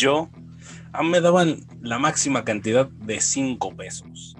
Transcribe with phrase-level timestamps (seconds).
[0.00, 0.28] Yo,
[0.92, 4.36] a mí me daban la máxima cantidad de 5 pesos.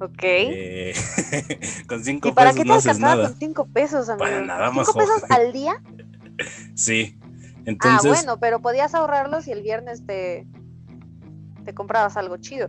[0.00, 0.22] Ok.
[0.22, 0.94] Eh,
[1.88, 3.28] con 5 ¿Y para pesos qué no te haces alcanzaba nada.
[3.30, 4.24] con 5 pesos, amigo?
[4.24, 4.98] Para nada, ¿Cinco majo.
[4.98, 5.82] pesos al día?
[6.76, 7.18] Sí.
[7.20, 10.46] Ah, Entonces, bueno, pero podías ahorrarlos y el viernes te,
[11.64, 12.68] te comprabas algo chido.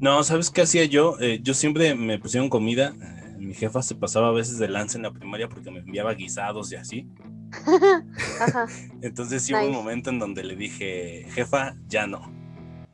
[0.00, 1.16] no, ¿sabes qué hacía yo?
[1.20, 2.92] Eh, yo siempre me pusieron comida.
[3.38, 6.72] Mi jefa se pasaba a veces de lanza en la primaria porque me enviaba guisados
[6.72, 7.08] y así.
[8.40, 8.66] Ajá.
[9.02, 12.32] Entonces sí hubo un momento en donde le dije, jefa, ya no.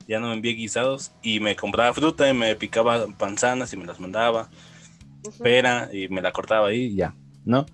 [0.08, 3.86] Ya no me envié guisados y me compraba fruta y me picaba panzanas y me
[3.86, 4.50] las mandaba,
[5.42, 7.66] pera y me la cortaba ahí y ya, ¿no?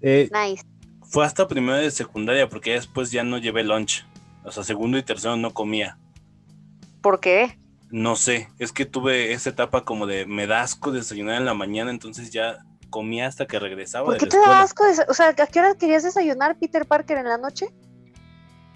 [0.00, 0.64] Eh, Nice.
[1.02, 4.06] fue hasta primero de secundaria porque después ya no llevé lunch.
[4.44, 5.98] O sea, segundo y tercero no comía.
[7.00, 7.58] ¿Por qué?
[7.90, 11.54] No sé, es que tuve esa etapa como de me da asco desayunar en la
[11.54, 14.84] mañana, entonces ya comía hasta que regresaba ¿Por de qué la te da asco?
[14.84, 17.66] desa- O sea, ¿a qué hora querías desayunar Peter Parker en la noche?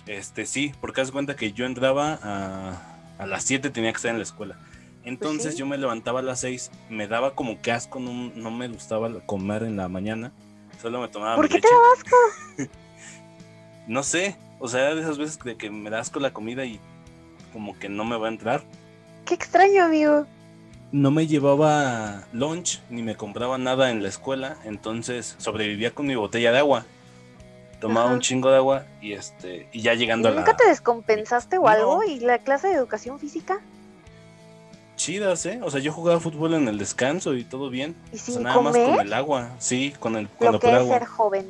[0.09, 4.11] Este, sí, porque haz cuenta que yo entraba a, a las 7, tenía que estar
[4.11, 4.59] en la escuela.
[5.05, 5.61] Entonces Pues sí.
[5.61, 9.09] yo me levantaba a las 6, me daba como que asco, no, no me gustaba
[9.25, 10.33] comer en la mañana,
[10.83, 12.17] solo me tomaba ¿Por mi qué te da asco?
[13.87, 16.81] No sé, o sea, de esas veces de que me da asco la comida y
[17.53, 18.63] como que no me va a entrar.
[19.25, 20.27] Qué extraño, amigo.
[20.91, 26.15] No me llevaba lunch ni me compraba nada en la escuela, entonces sobrevivía con mi
[26.15, 26.87] botella de agua.
[27.81, 28.15] Tomaba Ajá.
[28.15, 31.63] un chingo de agua y este y ya llegando a la ¿Nunca te descompensaste o
[31.63, 31.69] No.
[31.69, 32.05] algo?
[32.05, 33.61] ¿Y la clase de educación física?
[34.97, 35.61] chidas, ¿eh?
[35.63, 37.95] O sea, yo jugaba fútbol en el descanso y todo bien.
[38.13, 39.07] ¿Y O sea, sin nada más con comer?
[39.07, 40.99] el agua, sí, con el con Lo que por es agua.
[40.99, 41.47] ser joven.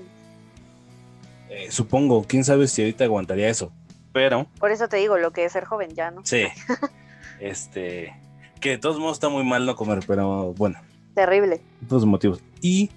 [1.48, 3.73] Eh, supongo, quién sabe si ahorita aguantaría eso.
[4.12, 6.20] Pero, Por eso te digo, lo que es ser joven, ya, ¿no?
[6.27, 6.45] sí.
[7.41, 8.12] este,
[8.59, 10.78] que de todos modos está muy mal no comer, pero bueno,
[11.14, 11.61] Terrible.
[11.81, 12.41] dos motivos.
[12.61, 12.91] Y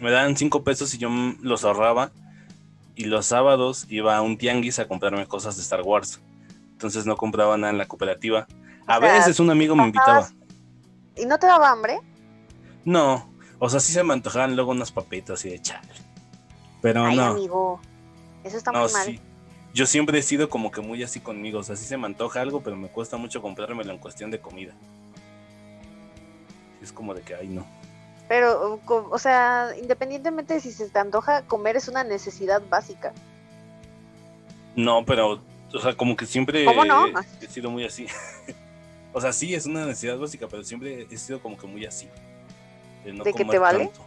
[0.00, 1.08] me daban cinco pesos y yo
[1.40, 2.10] los ahorraba.
[2.94, 6.20] Y los sábados iba a un tianguis a comprarme cosas de Star Wars.
[6.72, 8.48] Entonces no compraba nada en la cooperativa.
[8.88, 10.28] A O sea, veces un amigo me invitaba.
[11.16, 12.00] ¿Y no te daba hambre?
[12.84, 13.28] No,
[13.60, 15.88] o sea, sí se me antojaban luego unas papitas y de chale.
[16.82, 17.24] Pero Ay, no.
[17.26, 17.80] amigo.
[18.44, 19.06] Eso está No, muy mal.
[19.06, 19.20] sí.
[19.74, 21.60] Yo siempre he sido como que muy así conmigo.
[21.60, 24.40] O sea, sí se me antoja algo, pero me cuesta mucho comprármelo en cuestión de
[24.40, 24.74] comida.
[26.82, 27.66] Es como de que, ay, no.
[28.28, 33.12] Pero, o sea, independientemente de si se te antoja, comer es una necesidad básica.
[34.76, 35.40] No, pero,
[35.72, 37.06] o sea, como que siempre ¿Cómo no?
[37.40, 38.06] he sido muy así.
[39.12, 42.08] o sea, sí, es una necesidad básica, pero siempre he sido como que muy así.
[43.04, 43.86] De, no ¿De que te vale?
[43.86, 44.00] tanto.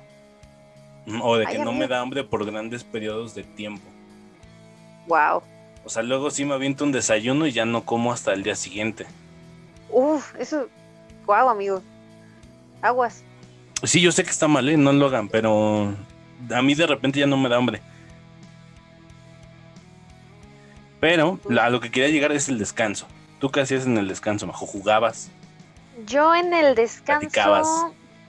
[1.08, 3.82] Mm, O de Ay, que no me da hambre por grandes periodos de tiempo.
[5.08, 5.42] Wow.
[5.84, 8.56] O sea, luego sí me aviento un desayuno y ya no como hasta el día
[8.56, 9.08] siguiente.
[9.90, 10.68] Uf, eso.
[11.26, 11.82] Wow, amigo.
[12.81, 13.24] Aguas.
[13.84, 14.78] Sí, yo sé que está mal, ¿eh?
[14.78, 15.96] no lo hagan, pero
[16.53, 17.81] a mí de repente ya no me da hambre.
[21.00, 23.08] Pero la- a lo que quería llegar es el descanso.
[23.40, 24.68] ¿Tú qué hacías en el descanso, Majo?
[24.68, 25.30] ¿Jugabas?
[26.06, 27.22] Yo en el descanso.
[27.22, 27.68] Platicabas.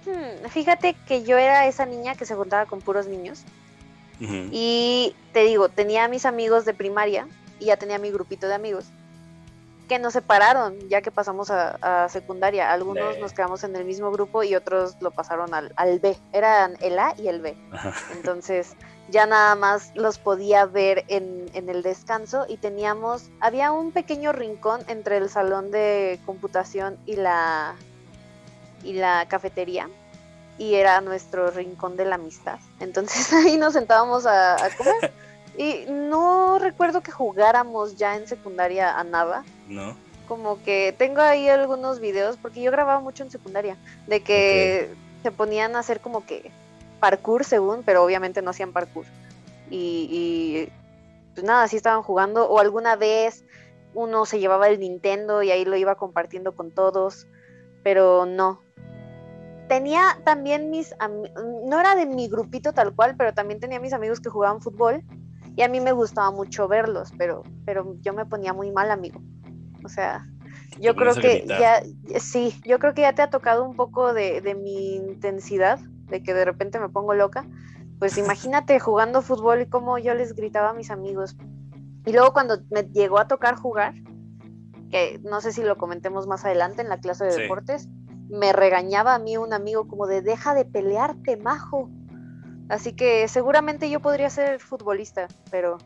[0.06, 3.42] hmm, fíjate que yo era esa niña que se juntaba con puros niños.
[4.52, 7.26] Y te digo, tenía a mis amigos de primaria
[7.58, 8.84] y ya tenía mi grupito de amigos
[9.92, 12.72] que nos separaron ya que pasamos a, a secundaria.
[12.72, 16.16] Algunos nos quedamos en el mismo grupo y otros lo pasaron al, al B.
[16.32, 17.54] Eran el A y el B.
[17.70, 17.92] Ajá.
[18.14, 18.75] Entonces
[19.10, 24.32] ya nada más los podía ver en, en el descanso y teníamos, había un pequeño
[24.32, 27.74] rincón entre el salón de computación y la,
[28.82, 29.91] y la cafetería
[30.56, 32.59] y era nuestro rincón de la amistad.
[32.80, 35.12] Entonces ahí nos sentábamos a, a comer
[35.59, 39.44] y no recuerdo que jugáramos ya en secundaria a nada.
[39.68, 39.96] ¿No?
[40.28, 45.30] Como que tengo ahí algunos videos, porque yo grababa mucho en secundaria, de que se
[45.30, 46.50] ponían a hacer como que
[47.00, 49.04] parkour según, pero obviamente no hacían parkour.
[49.70, 50.72] Y, y,
[51.34, 52.48] pues nada, así estaban jugando.
[52.48, 53.44] O alguna vez
[53.94, 57.26] uno se llevaba el Nintendo y ahí lo iba compartiendo con todos,
[57.82, 58.60] pero no.
[59.68, 60.94] Tenía también mis,
[61.66, 65.03] no era de mi grupito tal cual, pero también tenía mis amigos que jugaban fútbol
[65.56, 69.20] y a mí me gustaba mucho verlos, pero, pero yo me ponía muy mal, amigo.
[69.84, 70.26] O sea,
[70.78, 71.82] yo creo que ya,
[72.18, 76.22] sí, yo creo que ya te ha tocado un poco de, de mi intensidad, de
[76.22, 77.46] que de repente me pongo loca.
[77.98, 81.36] Pues imagínate jugando fútbol y cómo yo les gritaba a mis amigos.
[82.04, 83.94] Y luego cuando me llegó a tocar jugar,
[84.90, 87.42] que no sé si lo comentemos más adelante en la clase de Sí.
[87.42, 87.88] deportes,
[88.28, 91.90] me regañaba a mí un amigo como de deja de pelearte, majo.
[92.68, 95.78] Así que seguramente yo podría ser futbolista, pero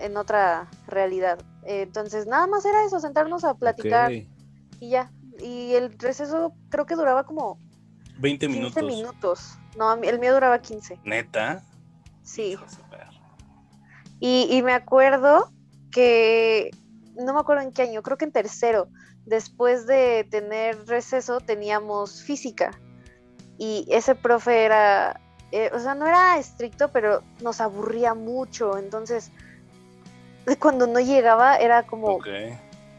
[0.00, 1.38] en otra realidad.
[1.64, 4.26] Eh, Entonces, nada más era eso, sentarnos a platicar y
[4.80, 5.10] ya.
[5.40, 7.58] Y el receso creo que duraba como
[8.18, 8.82] 20 15 minutos.
[8.82, 9.58] minutos.
[9.76, 10.98] No, el mío duraba 15.
[11.04, 11.62] ¿Neta?
[12.22, 12.56] Sí.
[14.20, 15.52] Y, y me acuerdo
[15.90, 16.70] que
[17.18, 18.88] no me acuerdo en qué año, creo que en tercero,
[19.24, 22.70] después de tener receso, teníamos física.
[23.58, 25.20] Y ese profe era,
[25.50, 28.78] eh, o sea, no era estricto, pero nos aburría mucho.
[28.78, 29.32] Entonces,
[30.56, 32.18] cuando no llegaba, era como,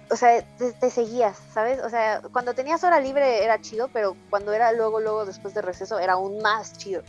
[0.10, 1.80] o sea, te, seguías, ¿sabes?
[1.84, 5.62] O sea, cuando tenías hora libre era chido, pero cuando era luego, luego después de
[5.62, 7.04] receso era aún más chido.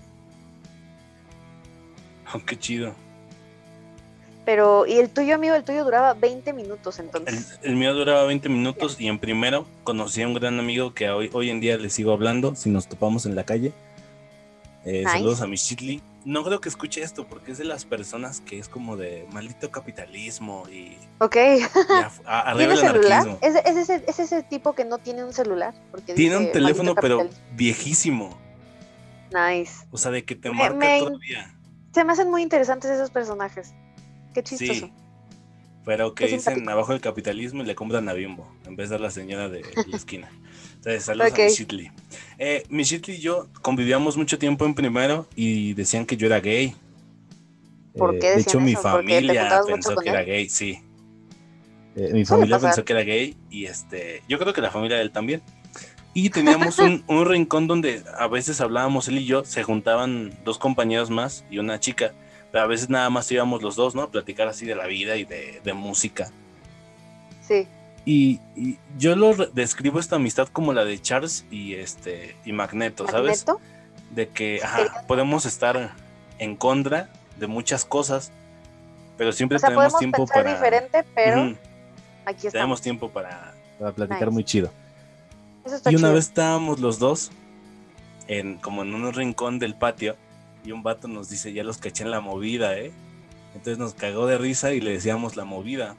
[2.34, 2.94] Oh, qué chido.
[4.44, 5.54] Pero, ¿y el tuyo, amigo?
[5.54, 7.58] El tuyo duraba 20 minutos entonces.
[7.62, 11.30] El, mío duraba 20 minutos y en primero conocí a un gran amigo que hoy,
[11.32, 13.72] hoy en día le sigo hablando si nos topamos en la calle.
[14.84, 18.40] Eh, saludos a mi Chitli no creo que escuche esto porque es de las personas
[18.40, 20.96] que es como de maldito capitalismo y.
[21.18, 21.36] Ok.
[22.56, 23.38] ¿Tiene celular?
[23.40, 25.74] ¿Es, ese, es, ese, tipo que no tiene un celular.
[25.90, 28.38] Porque tiene un teléfono, pero viejísimo.
[29.32, 29.86] Nice.
[29.90, 31.54] O sea, de que te marca todavía.
[31.92, 33.74] Se me hacen muy interesantes esos personajes.
[34.34, 34.86] Qué chistoso.
[34.86, 34.92] Sí.
[35.84, 38.98] Pero que dicen abajo del capitalismo y le compran a Bimbo en vez de a
[38.98, 40.30] la señora de la esquina.
[40.80, 41.90] Entonces, saludos a mi
[42.38, 46.74] Eh, mi y yo convivíamos mucho tiempo en primero y decían que yo era gay.
[47.94, 50.78] ¿Por qué eh, de hecho, mi familia pensó que era gay, sí.
[51.96, 55.02] Eh, mi familia pensó que era gay y este, yo creo que la familia de
[55.02, 55.42] él también.
[56.14, 60.56] Y teníamos un, un, rincón donde a veces hablábamos él y yo, se juntaban dos
[60.56, 62.14] compañeros más y una chica,
[62.52, 64.00] pero a veces nada más íbamos los dos, ¿no?
[64.00, 66.30] A platicar así de la vida y de, de música.
[67.46, 67.68] Sí.
[68.04, 68.40] Y,
[68.98, 73.44] yo lo describo esta amistad como la de Charles y este y Magneto, ¿sabes?
[74.10, 74.60] De que
[75.06, 75.92] podemos estar
[76.38, 77.08] en contra
[77.38, 78.32] de muchas cosas,
[79.16, 80.52] pero siempre tenemos tiempo para.
[80.52, 81.56] diferente, pero
[82.24, 83.54] aquí Tenemos tiempo para,
[83.94, 84.70] platicar muy chido.
[85.86, 87.30] y una vez estábamos los dos
[88.28, 90.16] en como en un rincón del patio
[90.64, 92.92] y un vato nos dice, ya los caché en la movida, ¿eh?
[93.54, 95.96] Entonces nos cagó de risa y le decíamos la movida.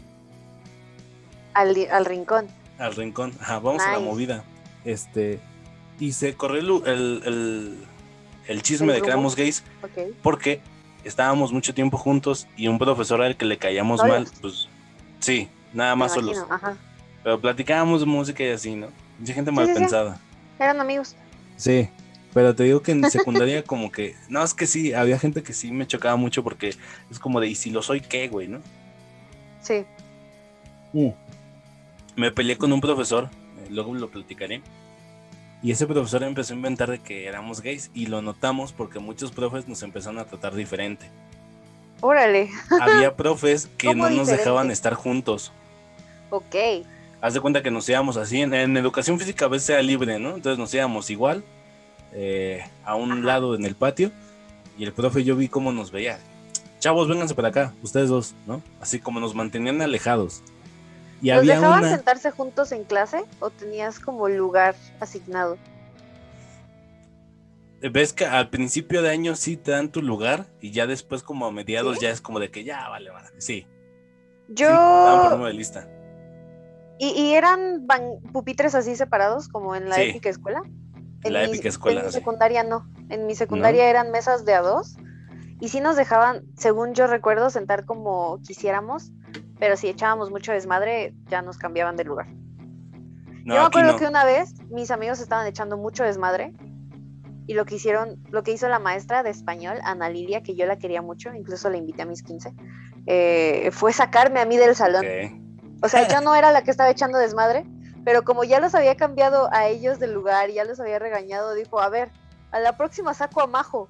[1.53, 2.47] Al, al rincón.
[2.77, 4.43] Al rincón, ajá, vamos a la movida.
[4.85, 5.39] Este,
[5.99, 7.77] y se corrió el, el,
[8.47, 9.63] el, chisme de que éramos gays
[10.23, 10.61] porque
[11.03, 14.67] estábamos mucho tiempo juntos y un profesor al que le caíamos mal, pues
[15.19, 16.43] sí, nada más solos.
[17.23, 18.87] Pero platicábamos de música y así, ¿no?
[19.19, 20.19] Mucha gente mal pensada.
[20.57, 21.15] Eran amigos.
[21.55, 21.87] Sí,
[22.33, 25.53] pero te digo que en secundaria como que, no, es que sí, había gente que
[25.53, 26.75] sí me chocaba mucho porque
[27.11, 28.59] es como de, ¿y si lo soy qué, güey, no?
[29.61, 29.85] Sí.
[30.93, 31.11] Mm
[32.15, 34.61] me peleé con un profesor, eh, luego lo platicaré.
[35.63, 39.31] Y ese profesor empezó a inventar de que éramos gays y lo notamos porque muchos
[39.31, 41.09] profes nos empezaron a tratar diferente.
[42.01, 42.49] Órale.
[42.81, 45.51] Había profes que no nos dejaban estar juntos.
[46.31, 46.55] Ok.
[47.21, 48.41] Haz de cuenta que nos íbamos así.
[48.41, 50.35] En, educación física a veces era libre, ¿no?
[50.35, 51.43] Entonces nos íbamos igual
[52.11, 54.11] eh, a un lado en el patio
[54.79, 56.19] y el profe yo vi cómo nos veía.
[56.79, 58.63] Chavos, vénganse para acá, ustedes dos, ¿no?
[58.79, 60.41] Así como nos mantenían alejados.
[61.21, 65.57] Y ¿Los dejaban sentarse juntos en clase o tenías como lugar asignado?
[67.81, 71.45] Ves que al principio de año sí te dan tu lugar y ya después como
[71.45, 73.29] a mediados ya es como de que ya vale, vale.
[73.37, 73.67] Sí.
[74.49, 74.67] Yo...
[75.29, 75.87] por de lista.
[76.99, 77.87] ¿Y, eran
[78.31, 80.61] pupitres así separados como en la épica escuela?
[81.23, 82.01] En la épica escuela.
[82.01, 82.87] En mi secundaria no.
[83.09, 84.97] En mi secundaria eran mesas de a dos
[85.59, 89.11] y sí nos dejaban, según yo recuerdo, sentar como quisiéramos
[89.61, 92.25] pero si echábamos mucho desmadre, ya nos cambiaban de lugar.
[93.45, 96.51] Yo me acuerdo que una vez mis amigos estaban echando mucho desmadre
[97.45, 100.65] y lo que hicieron, lo que hizo la maestra de español, Ana Lilia, que yo
[100.65, 102.55] la quería mucho, incluso la invité a mis 15,
[103.05, 105.05] eh, fue sacarme a mí del salón.
[105.83, 107.63] O sea, yo no era la que estaba echando desmadre,
[108.03, 111.79] pero como ya los había cambiado a ellos del lugar, ya los había regañado, dijo,
[111.79, 112.09] a ver,
[112.49, 113.89] a la próxima saco a Majo.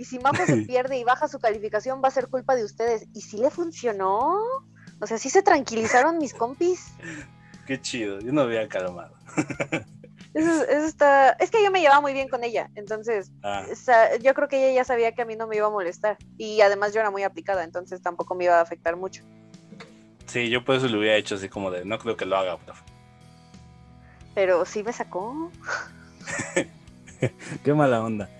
[0.00, 3.06] Y si Majo se pierde y baja su calificación, va a ser culpa de ustedes.
[3.12, 4.34] Y si le funcionó.
[4.98, 6.94] O sea, sí se tranquilizaron mis compis.
[7.66, 9.14] Qué chido, yo no había calmado.
[10.32, 11.32] Eso, está...
[11.32, 13.66] Es que yo me llevaba muy bien con ella, entonces ah.
[14.22, 16.16] yo creo que ella ya sabía que a mí no me iba a molestar.
[16.38, 19.22] Y además yo era muy aplicada, entonces tampoco me iba a afectar mucho.
[20.26, 22.58] Sí, yo por eso lo hubiera hecho así como de, no creo que lo haga,
[24.34, 25.50] Pero sí me sacó.
[27.64, 28.30] Qué mala onda.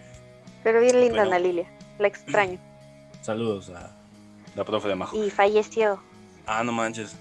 [0.62, 1.66] Pero bien linda Ana Lilia,
[1.98, 2.58] la extraño.
[3.22, 3.90] Saludos a
[4.54, 5.22] la profe de Majo.
[5.22, 6.00] Y falleció.
[6.46, 7.16] Ah, no manches.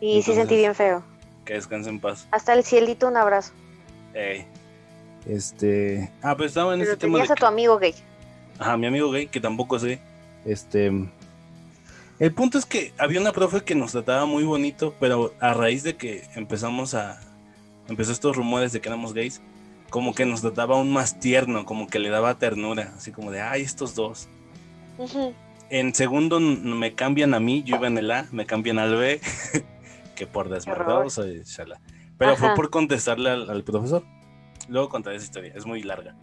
[0.00, 1.02] Y sí sentí bien feo.
[1.44, 2.26] Que descanse en paz.
[2.30, 3.52] Hasta el cielito un abrazo.
[4.14, 4.46] Ey.
[5.26, 6.10] Este.
[6.22, 7.18] Ah, pues estaba en Pero este tema.
[7.18, 7.24] De...
[7.24, 7.94] a tu amigo gay.
[8.58, 10.00] Ajá, mi amigo gay, que tampoco sé.
[10.44, 10.90] Este.
[12.18, 15.82] El punto es que había una profe que nos trataba muy bonito, pero a raíz
[15.82, 17.20] de que empezamos a.
[17.88, 19.40] Empezó estos rumores de que éramos gays,
[19.90, 23.40] como que nos trataba aún más tierno, como que le daba ternura, así como de,
[23.40, 24.28] ay, estos dos.
[25.70, 29.20] En segundo me cambian a mí, yo iba en el A, me cambian al B,
[30.16, 31.20] que por desmarcados,
[32.18, 34.04] pero fue por contestarle al, profesor.
[34.68, 36.16] Luego contaré esa historia, es muy larga.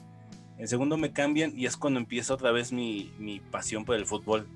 [0.58, 4.06] En segundo me cambian y es cuando empieza otra vez mi, mi pasión por el
[4.06, 4.48] fútbol.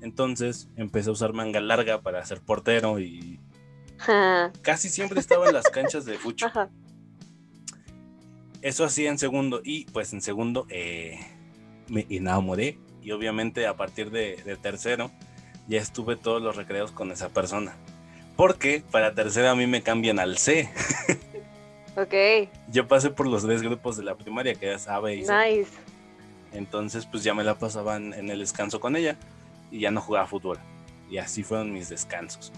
[0.00, 3.40] Entonces empecé a usar manga larga para ser portero y
[4.62, 6.46] casi siempre estaba en las canchas de fucho.
[8.64, 11.20] Eso hacía en segundo y pues en segundo eh,
[11.86, 15.10] me enamoré y obviamente a partir de, tercero
[15.68, 17.76] ya estuve todos los recreos con esa persona.
[18.36, 20.70] Porque para tercero a mí me cambian al C.
[21.98, 22.48] ok.
[22.70, 25.56] Yo pasé por los tres grupos de la primaria, que es A, B y C.
[25.56, 25.70] Nice.
[26.54, 29.18] Entonces pues ya me la pasaban en el descanso con ella
[29.70, 30.58] y ya no jugaba fútbol.
[31.10, 32.50] Y así fueron mis descansos.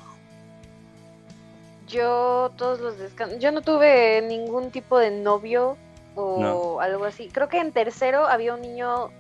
[1.89, 5.77] Yo todos los descansos, yo no tuve ningún tipo de novio
[6.17, 7.29] o algo así.
[7.33, 9.11] Creo que en tercero había un niño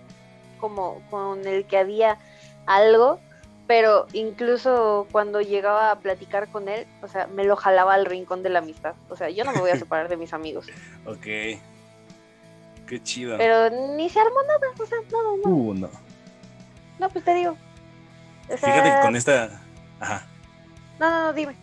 [0.58, 2.18] como con el que había
[2.66, 3.20] algo,
[3.66, 8.42] pero incluso cuando llegaba a platicar con él, o sea, me lo jalaba al rincón
[8.42, 8.94] de la amistad.
[9.08, 10.66] O sea, yo no me voy a separar de mis amigos.
[11.04, 11.26] Ok.
[12.86, 13.36] Qué chido.
[13.36, 15.50] Pero ni se armó nada, o sea, nada, no.
[15.50, 15.90] Uh, no.
[16.98, 17.56] No, pues te digo.
[18.48, 19.60] Fíjate que con esta.
[19.98, 20.24] Ajá.
[21.00, 21.54] No, no, no, dime.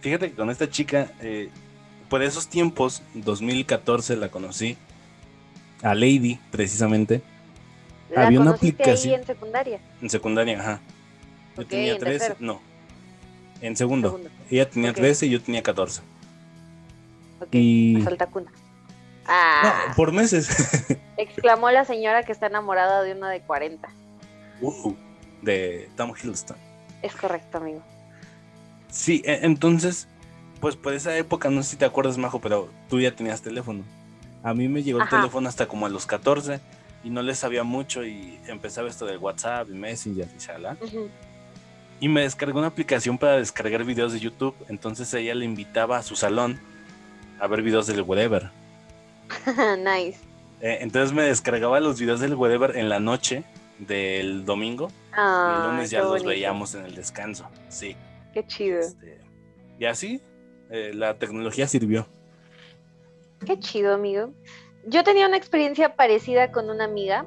[0.00, 1.50] Fíjate que con esta chica, eh,
[2.12, 4.76] por esos tiempos, 2014 la conocí.
[5.82, 7.22] A Lady, precisamente.
[8.14, 9.14] Había una aplicación.
[9.14, 9.80] Ahí en secundaria?
[10.02, 10.80] En secundaria, ajá.
[11.56, 12.60] Yo tenía 13, no.
[13.62, 14.20] En segundo.
[14.50, 16.02] Ella tenía 13 y yo tenía 14.
[17.40, 18.02] Ok, y...
[18.04, 18.52] Salta cuna.
[19.26, 19.86] Ah.
[19.88, 20.50] No, por meses.
[21.16, 23.88] exclamó la señora que está enamorada de una de 40.
[24.60, 24.94] Uh,
[25.40, 26.58] de Tom Hiddleston.
[27.00, 27.82] Es correcto, amigo.
[28.90, 30.08] Sí, e, entonces,
[30.62, 33.82] pues por esa época, no sé si te acuerdas, Majo, pero tú ya tenías teléfono.
[34.44, 36.60] A mí me llegó el teléfono hasta como a los 14
[37.02, 40.76] y no le sabía mucho y empezaba esto del WhatsApp y Messenger y shala.
[41.98, 44.54] Y me descargó una aplicación para descargar videos de YouTube.
[44.68, 46.60] Entonces ella le invitaba a su salón
[47.40, 48.48] a ver videos del whatever.
[49.78, 50.20] nice.
[50.60, 53.42] Eh, entonces me descargaba los videos del whatever en la noche
[53.80, 54.92] del domingo.
[55.10, 57.48] y el lunes ya los veíamos en el descanso.
[57.68, 57.96] Sí.
[58.32, 58.78] Qué chido.
[58.78, 59.18] Este,
[59.80, 60.22] y así
[60.72, 62.06] eh, la tecnología sirvió.
[63.44, 64.32] Qué chido, amigo.
[64.86, 67.26] Yo tenía una experiencia parecida con una amiga,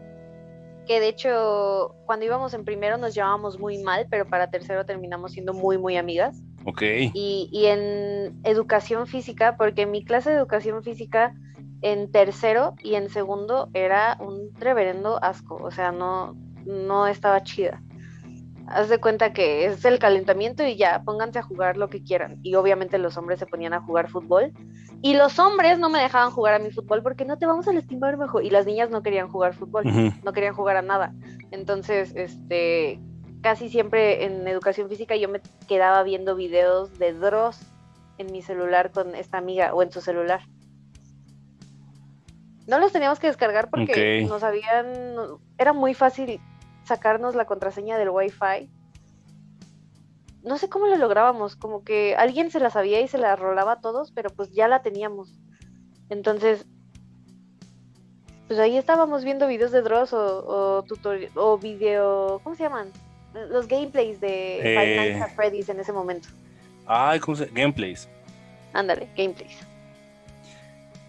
[0.88, 5.34] que de hecho cuando íbamos en primero nos llevábamos muy mal, pero para tercero terminamos
[5.34, 6.42] siendo muy, muy amigas.
[6.66, 6.82] Ok.
[7.14, 11.36] Y, y en educación física, porque mi clase de educación física
[11.82, 16.36] en tercero y en segundo era un reverendo asco, o sea, no,
[16.66, 17.84] no estaba chida
[18.68, 22.40] haz de cuenta que es el calentamiento y ya, pónganse a jugar lo que quieran.
[22.44, 24.54] Y obviamente los hombres se ponían a jugar fútbol.
[25.02, 27.74] Y los hombres no me dejaban jugar a mi fútbol porque no te vamos a
[27.74, 28.44] lastimar mejor.
[28.44, 29.84] Y las niñas no querían jugar fútbol,
[30.24, 31.14] no querían jugar a nada.
[31.52, 33.00] Entonces, este,
[33.42, 37.60] casi siempre en educación física yo me quedaba viendo videos de Dross
[38.18, 40.42] en mi celular con esta amiga o en su celular.
[42.68, 44.88] No los teníamos que descargar porque nos habían,
[45.60, 46.42] era muy fácil
[46.86, 48.70] sacarnos la contraseña del Wi-Fi.
[50.44, 53.74] No sé cómo lo lográbamos, como que alguien se la sabía y se la rolaba
[53.74, 55.34] a todos, pero pues ya la teníamos.
[56.10, 56.68] Entonces,
[58.48, 62.92] pues ahí estábamos viendo videos de Dross o, tutorial o video, ¿cómo se llaman?
[63.50, 65.34] Los gameplays de Five Nights at eh.
[65.36, 66.30] Freddy's en ese momento.
[66.86, 68.08] Ay, ¿cómo se Gameplays.
[68.74, 69.75] Ándale, gameplays.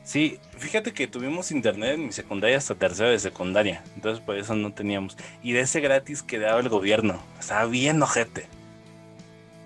[0.06, 4.54] Sí, fíjate que tuvimos internet en mi secundaria hasta tercera de secundaria, entonces por eso
[4.54, 5.16] no teníamos.
[5.42, 8.46] Y de ese gratis que daba el gobierno, estaba bien ojete.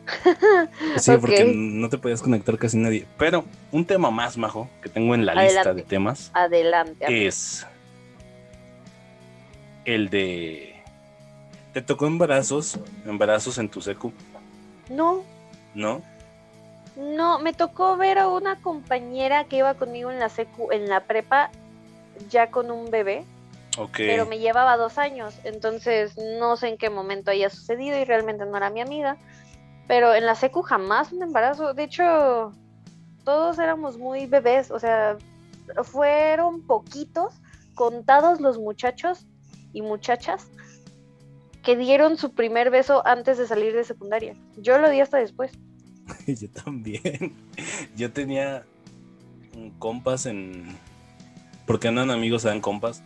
[0.96, 3.06] Sí, porque no te podías conectar casi nadie.
[3.18, 6.30] Pero un tema más, Majo, que tengo en la lista de temas.
[6.32, 7.26] Adelante.
[7.26, 7.66] Es
[9.84, 10.82] el de...
[11.74, 12.80] ¿Te tocó embarazos?
[13.04, 14.10] ¿Embarazos en tu secu?
[14.88, 15.22] No.
[15.74, 16.02] ¿No?
[17.00, 21.04] No, me tocó ver a una compañera que iba conmigo en la secu, en la
[21.04, 21.50] prepa,
[22.28, 23.24] ya con un bebé.
[23.96, 28.44] Pero me llevaba dos años, entonces no sé en qué momento haya sucedido y realmente
[28.44, 29.16] no era mi amiga.
[29.88, 31.72] Pero en la secu jamás un embarazo.
[31.72, 32.52] De hecho,
[33.24, 35.16] todos éramos muy bebés, o sea,
[35.82, 37.32] fueron poquitos,
[37.74, 39.24] contados los muchachos
[39.72, 40.48] y muchachas
[41.62, 44.36] que dieron su primer beso antes de salir de secundaria.
[44.58, 45.52] Yo lo di hasta después.
[46.26, 47.34] Yo también.
[47.96, 48.64] Yo tenía
[49.78, 50.76] compas en.
[51.66, 53.02] Porque andan amigos, dan compas.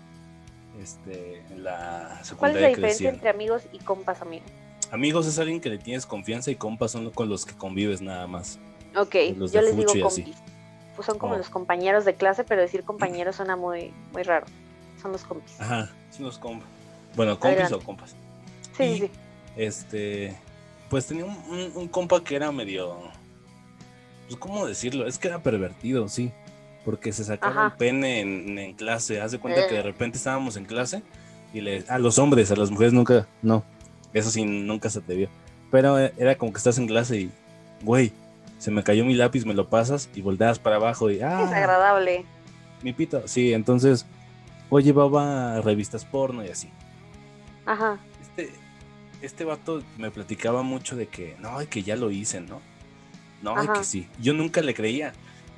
[0.82, 2.37] Este, en la secundaria.
[2.38, 4.49] ¿Cuál es la diferencia entre amigos y compas amigos?
[4.90, 8.26] Amigos es alguien que le tienes confianza y compas son con los que convives nada
[8.26, 8.58] más.
[8.96, 10.37] Ok, yo les digo compis.
[10.94, 11.38] Pues son como oh.
[11.38, 14.46] los compañeros de clase, pero decir compañeros suena muy, muy raro.
[15.00, 15.61] Son los compis.
[15.61, 16.68] Ajá, son los compas.
[17.16, 18.14] Bueno, compis o compas.
[18.76, 19.11] Sí, sí.
[19.56, 20.37] Este,
[20.88, 22.98] pues tenía un, compa que era medio,
[24.26, 25.06] pues, ¿cómo decirlo?
[25.06, 26.32] Es que era pervertido, sí.
[26.84, 29.20] Porque se sacaba el pene en, clase.
[29.20, 29.82] Haz de cuenta que de eh.
[29.82, 31.02] repente estábamos en clase
[31.54, 33.64] y le, a los hombres, a las mujeres nunca, no.
[34.12, 35.28] Eso sí, nunca se te vio.
[35.70, 37.30] Pero eh, era como que estás en clase y,
[37.82, 38.12] güey,
[38.58, 41.44] se me cayó mi lápiz, me lo pasas y volteas para abajo y, ah.
[41.44, 42.26] Es agradable.
[42.82, 44.04] Mi pito, sí, entonces,
[44.68, 46.68] o llevaba revistas porno y así.
[47.64, 47.98] Ajá.
[48.20, 48.52] Este,
[49.24, 52.60] este vato me platicaba mucho de que, no, que ya lo hice, ¿no?
[53.42, 54.08] No, que sí.
[54.20, 55.12] Yo nunca le creía.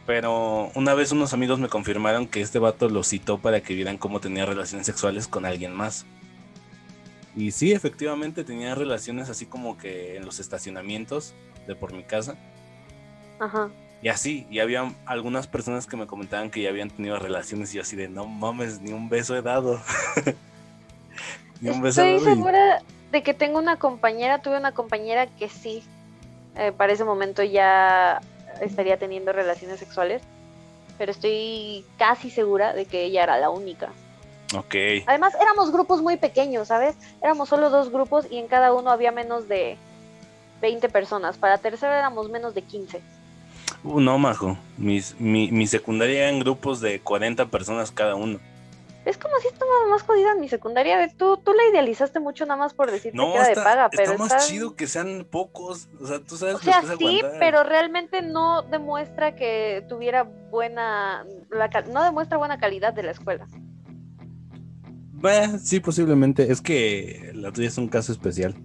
[0.06, 3.98] Pero una vez unos amigos me confirmaron que este vato lo citó para que vieran
[3.98, 6.06] cómo tenía relaciones sexuales con alguien más.
[7.34, 11.34] Y sí, efectivamente tenía relaciones así como que en los estacionamientos
[11.66, 12.36] de por mi casa.
[13.40, 13.68] Ajá.
[14.02, 17.76] Y así, y había algunas personas que me comentaban que ya habían tenido relaciones y
[17.76, 19.80] yo así de, no mames, ni un beso he dado.
[21.60, 22.82] ni un beso Estoy segura
[23.12, 25.82] de que tengo una compañera, tuve una compañera que sí,
[26.56, 28.20] eh, para ese momento ya
[28.60, 30.22] estaría teniendo relaciones sexuales,
[30.98, 33.90] pero estoy casi segura de que ella era la única.
[34.54, 34.74] Ok.
[35.06, 36.96] Además, éramos grupos muy pequeños, ¿sabes?
[37.22, 39.76] Éramos solo dos grupos y en cada uno había menos de
[40.60, 41.36] 20 personas.
[41.36, 43.00] Para tercero éramos menos de 15.
[43.84, 44.56] Uh, no, majo.
[44.76, 48.38] Mis, mi, mi secundaria en grupos de 40 personas cada uno.
[49.06, 51.08] Es como si estaba más jodida en mi secundaria.
[51.16, 54.12] Tú, tú la idealizaste mucho nada más por decirte que era de paga, pero.
[54.12, 55.88] Está más chido que sean pocos.
[56.00, 61.24] O sea, tú sabes o sea, sí, pero realmente no demuestra que tuviera buena.
[61.92, 63.46] no demuestra buena calidad de la escuela.
[65.12, 66.50] Bueno, sí, posiblemente.
[66.50, 68.56] Es que la tuya es un caso especial.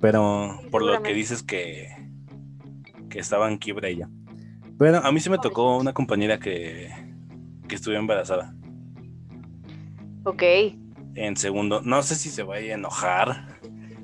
[0.00, 1.94] Pero por lo que dices que,
[3.08, 4.08] que estaba en quiebra ella.
[4.80, 6.90] Pero a mí sí me tocó una compañera que,
[7.68, 8.52] que estuvo embarazada.
[10.26, 10.42] Ok.
[11.14, 13.60] En segundo, no sé si se vaya a enojar,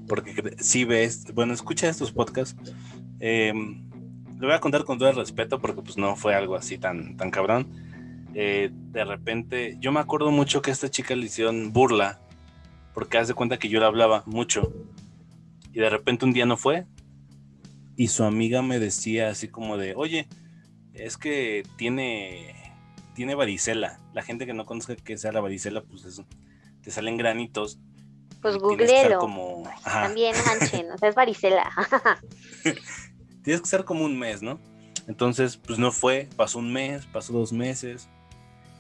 [0.07, 2.57] porque si ves, bueno, escucha estos podcasts.
[3.19, 3.91] Em,
[4.39, 7.17] le voy a contar con todo el respeto, porque pues no fue algo así tan,
[7.17, 7.67] tan cabrón.
[8.35, 12.21] Eh, de repente, yo me acuerdo mucho que esta chica le hicieron burla,
[12.95, 14.73] porque hace cuenta que yo le hablaba mucho,
[15.73, 16.87] y de repente un día no fue,
[17.97, 20.29] y su amiga me decía así como de, oye,
[20.95, 22.55] es que tiene
[23.15, 23.99] tiene varicela.
[24.13, 26.27] La gente que no conozca que sea la varicela, pues eso,
[26.83, 27.79] te salen granitos.
[28.41, 29.19] Pues googleelo.
[29.19, 29.63] Como...
[29.85, 31.71] También, Hanchen, o sea, es varicela.
[33.43, 34.59] tienes que ser como un mes, ¿no?
[35.09, 38.09] Entonces, pues no fue, pasó un mes, pasó dos meses.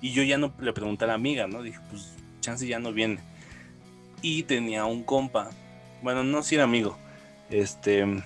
[0.01, 1.62] Y yo ya no le pregunté a la amiga, ¿no?
[1.62, 3.21] Dije, pues chance ya no viene.
[4.21, 5.51] Y tenía un compa,
[6.03, 6.97] bueno, no si era amigo,
[7.51, 8.23] este,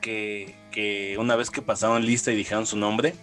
[0.00, 3.14] que, que una vez que pasaron lista y dijeron su nombre,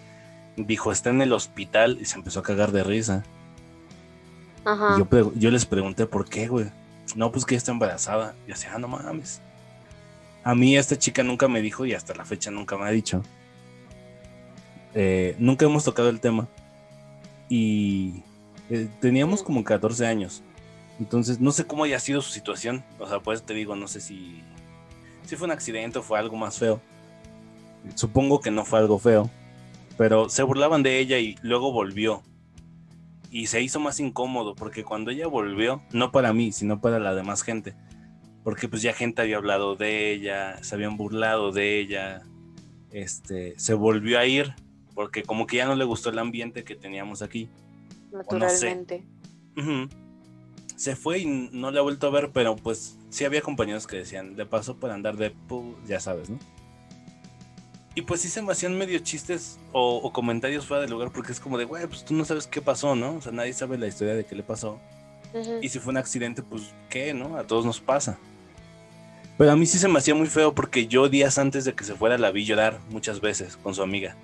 [0.58, 3.24] dijo, está en el hospital y se empezó a cagar de risa.
[4.63, 4.98] Ajá.
[5.36, 6.68] yo, les pregunté por qué, güey.
[7.15, 8.36] No, pues que está embarazada.
[8.48, 9.41] Y así, ah, no mames.
[10.44, 13.22] A mí esta chica nunca me dijo y hasta la fecha nunca me ha dicho.
[14.94, 16.48] Eh, nunca hemos tocado el tema.
[17.48, 18.24] Y
[18.70, 20.41] eh, teníamos como 14 años.
[21.00, 22.84] Entonces, no sé cómo haya sido su situación.
[23.00, 24.41] O sea, pues te digo, no sé si,
[25.26, 26.82] si fue un accidente o fue algo más feo.
[27.94, 29.30] Supongo que no fue algo feo
[29.98, 32.24] pero se burlaban de ella y luego volvió.
[33.32, 37.14] Y se hizo más incómodo porque cuando ella volvió, no para mí, sino para la
[37.14, 37.76] demás gente,
[38.44, 42.24] porque pues ya gente había hablado de ella, se habían burlado de ella,
[42.92, 44.54] este, se volvió a ir
[44.96, 47.50] porque como que ya no le gustó el ambiente que teníamos aquí.
[48.12, 49.04] Naturalmente.
[50.78, 53.98] Se fue y no la ha vuelto a ver, pero pues sí había compañeros que
[53.98, 55.34] decían, le pasó por andar de,
[55.86, 56.40] ya sabes, ¿no?
[57.96, 61.40] Y pues sí se me hacían medio chistes o, comentarios fuera de lugar porque es
[61.40, 63.16] como de, güey, pues tú no sabes qué pasó, ¿no?
[63.16, 64.80] O sea, nadie sabe la historia de qué le pasó.
[65.62, 67.38] Y si fue un accidente, pues qué, ¿no?
[67.38, 68.18] A todos nos pasa.
[69.38, 71.84] Pero a mí sí se me hacía muy feo porque yo días antes de que
[71.84, 74.16] se fuera la vi llorar muchas veces con su amiga.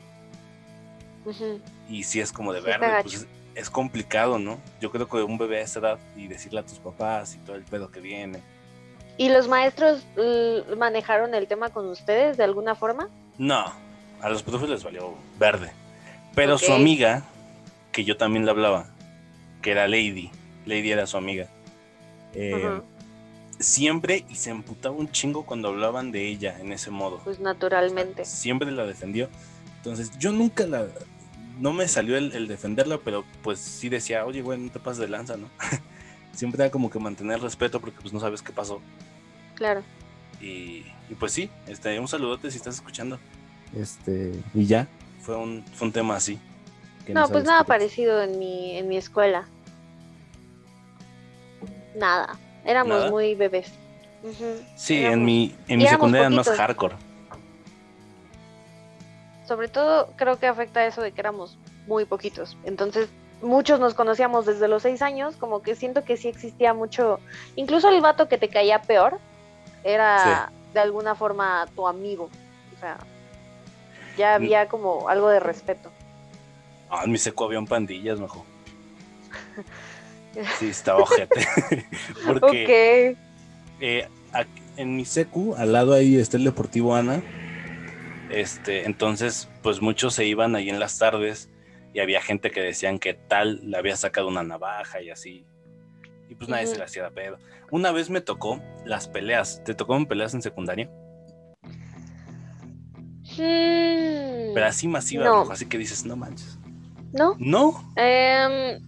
[1.90, 4.60] Y sí es como de verde, pues es complicado, ¿no?
[4.80, 7.56] Yo creo que un bebé a esa edad y decirle a tus papás y todo
[7.56, 8.42] el pedo que viene.
[9.18, 10.06] ¿Y los maestros
[10.78, 13.10] manejaron el tema con ustedes de alguna forma?
[13.38, 13.66] No,
[14.22, 15.72] a los profes les valió verde.
[16.36, 17.24] Pero su amiga,
[17.92, 18.88] que yo también le hablaba,
[19.62, 20.32] que era Lady,
[20.66, 21.48] Lady era su amiga,
[22.34, 22.82] eh,
[23.60, 27.20] siempre y se emputaba un chingo cuando hablaban de ella en ese modo.
[27.24, 28.26] Pues naturalmente.
[28.26, 29.30] siempre la defendió.
[29.78, 30.88] Entonces yo nunca la...
[31.60, 35.10] No me salió el, defenderla, pero pues sí decía, oye, güey, no te pases de
[35.10, 35.48] lanza, ¿no?
[36.34, 38.82] siempre era como que mantener respeto porque pues no sabes qué pasó.
[39.56, 39.84] Claro.
[40.40, 40.86] Y,
[41.20, 43.20] pues sí, este, un saludote si estás escuchando.
[43.78, 44.88] Este, y ya,
[45.22, 46.40] fue un, fue un tema así.
[47.08, 49.48] No, pues nada parecido en mi, en mi escuela.
[51.96, 53.72] Nada, éramos muy bebés.
[54.76, 56.96] Sí, en mi, en mi secundaria no es hardcore.
[59.48, 62.56] Sobre todo creo que afecta eso de que éramos muy poquitos.
[62.64, 63.10] Entonces,
[63.42, 67.20] muchos nos conocíamos desde los seis años, como que siento que sí existía mucho,
[67.56, 69.20] incluso el vato que te caía peor,
[69.84, 72.30] era de alguna forma tu amigo.
[72.76, 72.98] O sea,
[74.18, 74.36] ya mm.
[74.36, 75.92] había como algo de respeto.
[76.90, 78.44] Ah, en mi seco había un pandillas, mejor.
[80.60, 81.46] Sí, estaba ojete.
[82.26, 83.18] Porque
[83.82, 84.08] eh,
[84.78, 87.22] en mi secu, al lado ahí está el Deportivo Ana.
[88.30, 91.50] Este, entonces, pues muchos se iban ahí en las tardes
[91.94, 95.46] y había gente que decían que tal le había sacado una navaja y así.
[96.32, 97.38] Y pues nadie se le hacía pedo.
[97.72, 99.62] Una vez me tocó las peleas.
[99.66, 100.90] ¿Te tocó peleas en secundaria?
[103.36, 104.54] Hmm.
[104.54, 106.58] Pero así masiva, así que dices, no manches.
[107.12, 107.36] ¿No?
[107.38, 107.94] ¿No?
[107.98, 108.80] Eh,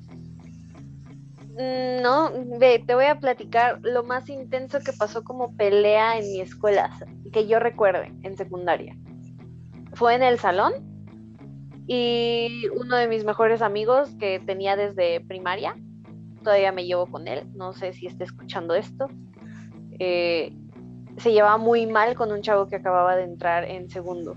[2.01, 6.39] no, ve, te voy a platicar lo más intenso que pasó como pelea en mi
[6.39, 6.97] escuela,
[7.34, 8.95] que yo recuerde, en secundaria.
[9.95, 10.73] Fue en el salón
[11.88, 15.75] y uno de mis mejores amigos que tenía desde primaria,
[16.43, 19.08] todavía me llevo con él, no sé si está escuchando esto,
[19.99, 20.53] eh,
[21.17, 24.36] se llevaba muy mal con un chavo que acababa de entrar en segundo.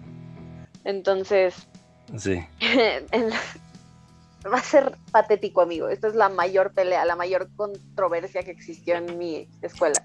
[0.85, 1.67] Entonces,
[2.17, 2.45] sí.
[4.53, 5.89] va a ser patético, amigo.
[5.89, 10.05] Esta es la mayor pelea, la mayor controversia que existió en mi escuela,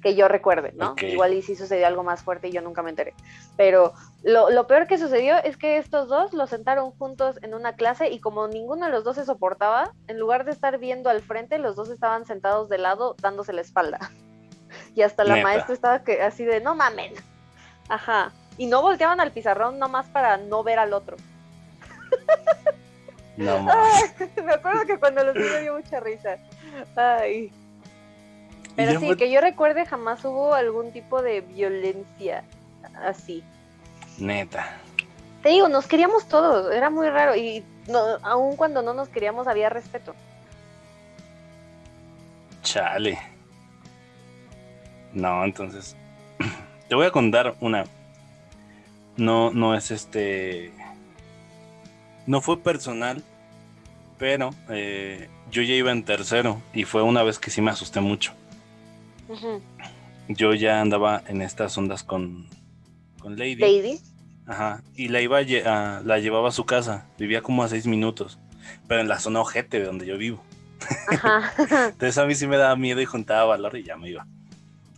[0.00, 0.94] que yo recuerde, ¿no?
[1.00, 3.14] Igual y si sucedió algo más fuerte y yo nunca me enteré.
[3.56, 8.10] Pero lo, peor que sucedió es que estos dos los sentaron juntos en una clase
[8.10, 11.58] y como ninguno de los dos se soportaba, en lugar de estar viendo al frente,
[11.58, 13.98] los dos estaban sentados de lado dándose la espalda.
[14.94, 17.12] Y hasta la maestra estaba que, así de, no mamen.
[17.88, 18.30] Ajá.
[18.56, 21.16] Y no volteaban al pizarrón nomás para no ver al otro.
[23.36, 23.58] No,
[24.44, 26.36] me acuerdo que cuando los vi me dio mucha risa.
[26.94, 27.52] Ay.
[28.76, 32.44] Pero sí, que yo recuerde, jamás hubo algún tipo de violencia
[33.04, 33.42] así.
[34.18, 34.76] Neta.
[35.42, 37.34] Te digo, nos queríamos todos, era muy raro.
[37.34, 40.14] Y no, aun cuando no nos queríamos, había respeto.
[42.62, 43.18] Chale.
[45.12, 45.96] No, entonces.
[46.88, 47.84] Te voy a contar una.
[49.16, 50.72] No, no es este.
[52.26, 53.24] No fue personal,
[54.18, 58.00] pero eh, yo ya iba en tercero y fue una vez que sí me asusté
[58.00, 58.34] mucho.
[60.28, 62.46] Yo ya andaba en estas ondas con,
[63.20, 63.56] con Lady.
[63.56, 64.00] Lady.
[64.46, 68.38] Ajá, y la iba a, la llevaba a su casa, vivía como a seis minutos,
[68.88, 70.42] pero en la zona ojete de donde yo vivo.
[71.08, 71.52] Ajá.
[71.90, 74.26] Entonces a mí sí me daba miedo y juntaba valor y ya me iba.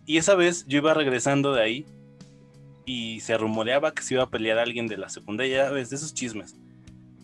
[0.06, 1.86] Y esa vez yo iba regresando de ahí
[2.86, 5.96] y se rumoreaba que se iba a pelear a alguien de la secundaria, ves, de
[5.96, 6.56] esos chismes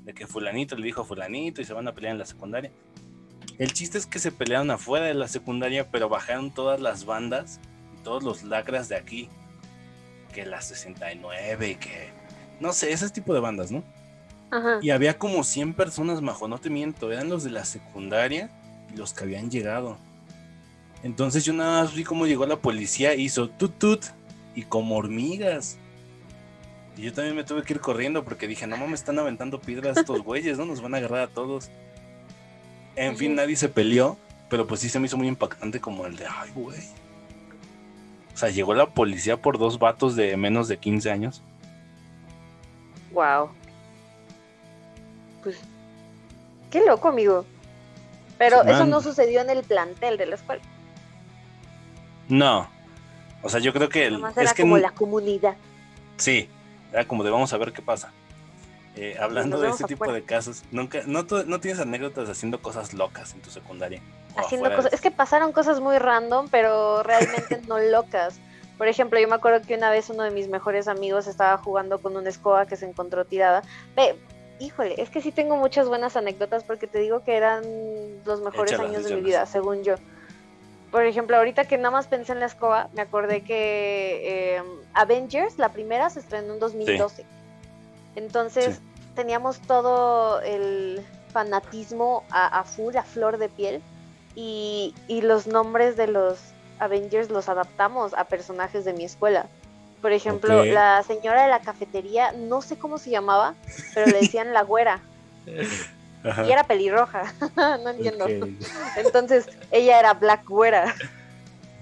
[0.09, 2.73] de que fulanito le dijo a fulanito y se van a pelear en la secundaria.
[3.59, 7.61] El chiste es que se pelearon afuera de la secundaria, pero bajaron todas las bandas,
[8.05, 9.29] todos los lacras de aquí,
[10.33, 12.11] que la 69, que
[12.61, 13.83] no sé, ese tipo de bandas, ¿no?
[14.51, 14.79] Ajá.
[14.81, 18.51] Y había como 100 personas, majo, no te miento, eran los de la secundaria
[18.93, 19.99] y los que habían llegado.
[21.03, 24.05] Entonces yo nada más vi cómo llegó la policía, hizo tut tut
[24.55, 25.79] y como hormigas
[26.99, 29.97] y yo también me tuve que ir corriendo porque dije, no mames, están aventando piedras
[29.97, 30.67] estos güeyes, ¿no?
[30.67, 31.71] Nos van a agarrar a todos.
[32.99, 34.19] En fin, nadie se peleó,
[34.51, 36.81] pero pues sí se me hizo muy impactante como el de, ay, güey.
[38.35, 41.41] O sea, llegó la policía por dos vatos de menos de 15 años.
[43.13, 43.51] Wow.
[45.45, 45.61] Pues,
[46.73, 47.47] qué loco, amigo.
[48.37, 50.63] Pero eso no sucedió en el plantel de la escuela.
[52.29, 52.69] No.
[53.43, 54.07] O sea, yo creo que...
[54.07, 55.57] El, es como la comunidad.
[56.17, 56.49] Sí,
[56.93, 58.13] era como de vamos a ver qué pasa.
[59.01, 63.33] Eh, hablando de este tipo de casos, nunca, no, no tienes anécdotas haciendo cosas locas
[63.33, 64.03] en tu secundaria.
[64.37, 68.41] Haciendo cosas, es que pasaron cosas muy random, pero realmente no locas.
[68.77, 72.01] Por ejemplo, yo me acuerdo que una vez uno de mis mejores amigos estaba jugando
[72.01, 73.63] con una escoba que se encontró tirada.
[73.95, 74.17] Ve,
[74.59, 77.63] híjole, es que sí tengo muchas buenas anécdotas porque te digo que eran
[78.25, 79.95] los mejores años de mi vida, según yo
[80.91, 84.63] por ejemplo, ahorita que nada más pensé en la escoba, me acordé que eh,
[84.95, 87.27] Avengers, la primera, se estrenó en 2012.
[88.17, 88.81] Entonces
[89.19, 93.83] teníamos todo el fanatismo a, full, a flor de piel,
[94.37, 96.39] y, los nombres de los
[96.79, 99.47] Avengers los adaptamos a personajes de mi escuela.
[100.01, 103.57] Por ejemplo, la señora de la cafetería, no sé cómo se llamaba,
[103.93, 105.01] pero le decían la güera.
[105.45, 108.27] y era pelirroja, no entiendo.
[108.97, 110.95] Entonces ella era Black Güera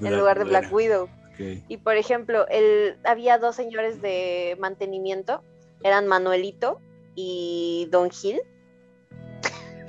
[0.00, 1.10] en lugar de Black Widow.
[1.38, 5.42] Y por ejemplo, el, había dos señores de mantenimiento,
[5.82, 6.80] eran Manuelito
[7.16, 8.40] y Don Gil.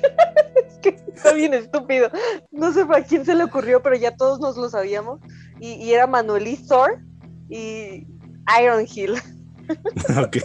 [0.68, 2.10] es que está bien estúpido.
[2.52, 5.20] No sé a quién se le ocurrió, pero ya todos nos lo sabíamos.
[5.60, 7.00] y, era Manuel Thor
[7.50, 8.08] y
[8.60, 9.16] Iron Hill.
[10.18, 10.38] ok.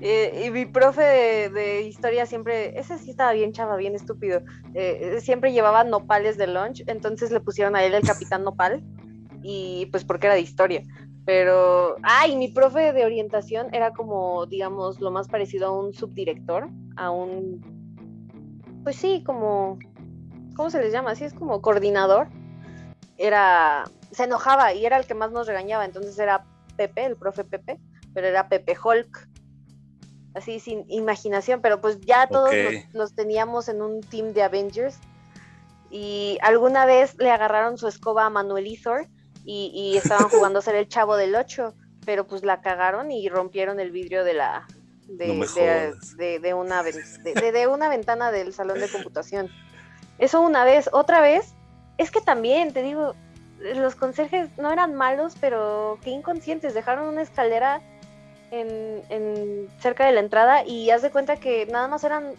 [0.00, 4.42] Eh, y mi profe de, historia siempre, ese sí estaba bien chava, bien estúpido,
[4.74, 8.84] eh, siempre llevaba nopales de lunch, entonces le pusieron a él el capitán nopal,
[9.42, 10.82] y pues porque era de historia.
[11.28, 16.70] Pero, ay, mi profe de orientación era como, digamos, lo más parecido a un subdirector,
[16.96, 17.60] a un,
[18.82, 19.78] pues sí, como,
[20.56, 21.10] ¿cómo se les llama?
[21.10, 22.28] Así es como coordinador.
[23.18, 26.46] Era, se enojaba y era el que más nos regañaba, entonces era
[26.78, 27.78] Pepe, el profe Pepe,
[28.14, 29.28] pero era Pepe Hulk
[30.32, 32.54] así sin imaginación, pero pues ya todos
[32.94, 34.98] los, teníamos en un team de Avengers.
[35.90, 39.08] Y alguna vez le agarraron su escoba a Manuel Ithor
[39.44, 41.74] y, estaban jugando a ser el chavo del 8,
[42.04, 44.66] pero pues la cagaron y rompieron el vidrio de la
[45.08, 45.30] de,
[46.52, 49.48] una de, una ventana del salón de computación.
[50.18, 51.54] Eso una vez, otra vez,
[51.96, 53.14] es que también te digo,
[53.60, 57.80] los conserjes no eran malos, pero qué inconscientes, dejaron una escalera
[58.50, 62.34] en, cerca de la entrada y haz de cuenta que nada más eran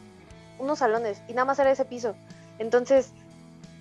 [0.58, 2.16] unos salones y nada más era ese piso.
[2.58, 3.14] Entonces,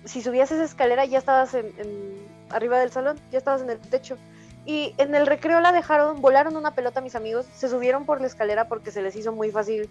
[0.05, 1.73] si subías esa escalera ya estabas en,
[2.49, 4.17] arriba del salón, ya estabas en el techo.
[4.65, 8.27] Y en el recreo la dejaron, volaron una pelota mis amigos, se subieron por la
[8.27, 9.89] escalera porque se les hizo muy fácil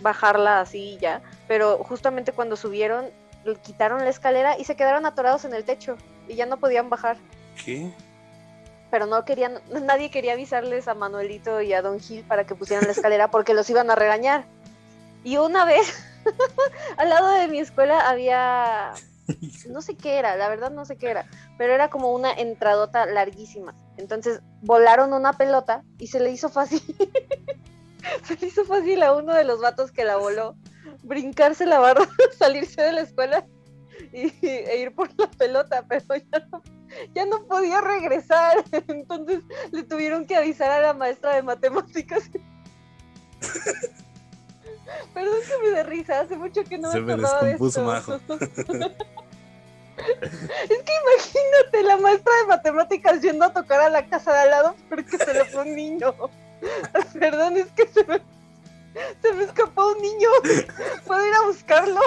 [0.00, 3.06] bajarla así ya, pero justamente cuando subieron
[3.62, 5.96] quitaron la escalera y se quedaron atorados en el techo
[6.28, 7.16] y ya no podían bajar.
[7.64, 7.90] ¿Qué?
[8.90, 12.86] pero no querían, nadie quería avisarles a Manuelito y a Don Gil para que pusieran
[12.86, 14.44] la escalera porque los iban a regañar.
[15.24, 16.02] Y una vez,
[16.96, 18.92] al lado de mi escuela había,
[19.68, 23.06] no sé qué era, la verdad no sé qué era, pero era como una entradota
[23.06, 23.74] larguísima.
[23.96, 26.82] Entonces volaron una pelota y se le hizo fácil,
[28.24, 30.56] se le hizo fácil a uno de los vatos que la voló
[31.02, 33.46] brincarse la barra, salirse de la escuela
[34.12, 36.62] y, e ir por la pelota, pero ya no
[37.14, 38.64] ya no podía regresar.
[38.88, 39.40] Entonces
[39.72, 42.30] le tuvieron que avisar a la maestra de matemáticas.
[45.14, 48.14] Perdón que me dé risa, hace mucho que no Se me, descompuso Majo.
[49.98, 54.50] es que imagínate la maestra de matemáticas yendo a tocar a la casa de al
[54.50, 56.14] lado porque se le fue un niño.
[57.18, 58.20] Perdón, es que se me,
[59.22, 60.28] se me escapó un niño.
[61.06, 62.00] ¿Puedo ir a buscarlo?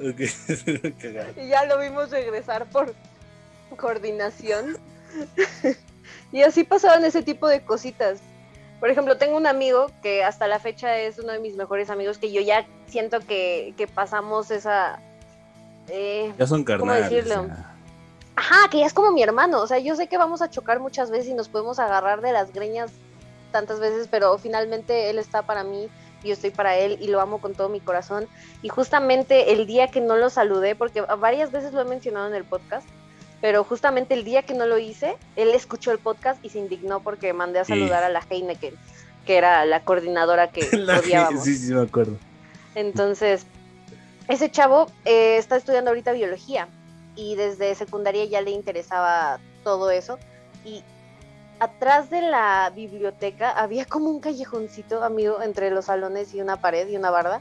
[1.36, 2.94] y ya lo vimos regresar por
[3.76, 4.78] coordinación.
[6.32, 8.20] y así pasaban ese tipo de cositas.
[8.80, 12.16] Por ejemplo, tengo un amigo que hasta la fecha es uno de mis mejores amigos
[12.16, 14.98] que yo ya siento que, pasamos esa...
[15.88, 17.26] Eh, ya son carnales.
[18.36, 19.60] Ajá, que ya es como mi hermano.
[19.60, 22.32] O sea, yo sé que vamos a chocar muchas veces y nos podemos agarrar de
[22.32, 22.90] las greñas
[23.52, 25.88] tantas veces, pero finalmente él está para mí
[26.22, 28.28] y yo estoy para él y lo amo con todo mi corazón.
[28.62, 32.34] Y justamente el día que no lo saludé, porque varias veces lo he mencionado en
[32.34, 32.88] el podcast,
[33.40, 37.00] pero justamente el día que no lo hice, él escuchó el podcast y se indignó
[37.00, 38.74] porque mandé a saludar a la Heineken,
[39.26, 40.62] que era la coordinadora que
[40.98, 41.44] odiábamos.
[41.44, 42.16] Sí, sí, me acuerdo.
[42.74, 43.46] Entonces,
[44.28, 46.68] ese chavo eh, está estudiando ahorita biología
[47.16, 50.18] y desde secundaria ya le interesaba todo eso.
[50.64, 50.84] Y
[51.60, 56.88] atrás de la biblioteca había como un callejoncito, amigo, entre los salones y una pared
[56.88, 57.40] y una barda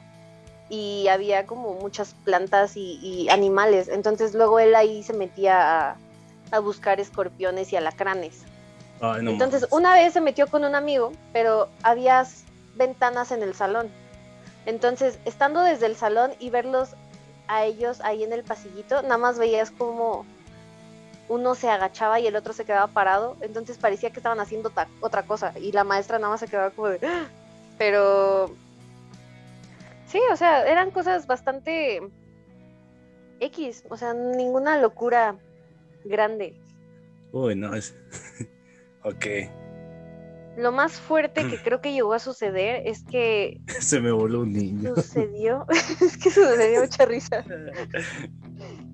[0.69, 3.87] y había como muchas plantas y, animales.
[3.87, 5.97] Entonces luego él ahí se metía
[6.51, 8.43] a, buscar escorpiones y alacranes.
[9.01, 12.25] Entonces una vez se metió con un amigo, pero había
[12.75, 13.89] ventanas en el salón.
[14.65, 16.89] Entonces, estando desde el salón y verlos
[17.47, 20.25] a ellos ahí en el pasillito, nada más veías como
[21.29, 23.37] uno se agachaba y el otro se quedaba parado.
[23.41, 26.89] Entonces parecía que estaban haciendo otra cosa y la maestra nada más se quedaba como
[26.89, 26.99] de...
[27.07, 27.27] ¡Ah!".
[27.77, 28.51] Pero
[30.09, 32.01] Sí, o sea, eran cosas bastante
[33.39, 35.37] X, o sea, ninguna locura
[36.03, 36.59] grande.
[37.31, 37.95] Uy, no, es...
[39.03, 39.25] ok.
[40.57, 43.61] Lo más fuerte que creo que llegó a suceder es que...
[43.79, 44.95] Se me voló un niño.
[44.95, 47.45] Sucedió, es que sucedió mucha risa.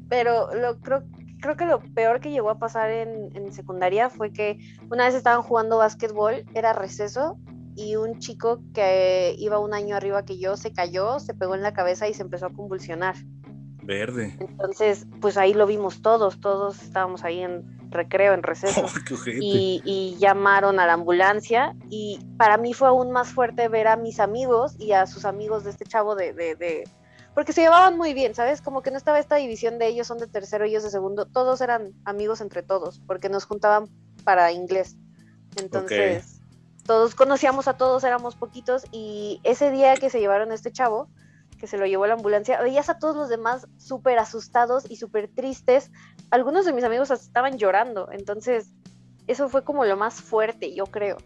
[0.09, 1.05] Pero lo creo,
[1.39, 4.59] creo que lo peor que llegó a pasar en, en secundaria fue que
[4.91, 7.37] una vez estaban jugando básquetbol, era receso,
[7.75, 11.61] y un chico que iba un año arriba que yo se cayó, se pegó en
[11.61, 13.15] la cabeza y se empezó a convulsionar.
[13.83, 14.35] Verde.
[14.39, 18.85] Entonces, pues ahí lo vimos todos, todos estábamos ahí en recreo, en receso.
[19.27, 24.19] y, llamaron a la ambulancia y para mí fue aún más fuerte ver a mis
[24.19, 26.83] amigos y a sus amigos de este chavo de, de, de...
[27.33, 28.61] porque se llevaban muy bien, ¿sabes?
[28.61, 31.61] Como que no estaba esta división de ellos son de tercero, ellos de segundo, todos
[31.61, 33.87] eran amigos entre todos, porque nos juntaban
[34.23, 34.95] para inglés.
[35.57, 36.34] Entonces
[36.85, 41.09] todos conocíamos a todos, éramos poquitos y ese día que se llevaron a este chavo,
[41.59, 45.27] que se lo llevó la ambulancia, veías a todos los demás súper asustados y súper
[45.27, 45.91] tristes.
[46.29, 48.67] Algunos de mis amigos estaban llorando, entonces
[49.27, 51.17] eso fue como lo más fuerte, yo creo.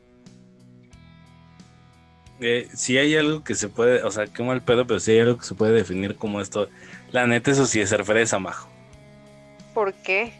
[2.40, 5.20] Eh, si hay algo que se puede, o sea, qué mal pedo, pero si hay
[5.20, 6.70] algo que se puede definir como esto,
[7.12, 8.70] la neta, eso sí es ser fresa, majo.
[9.74, 10.32] ¿Por qué?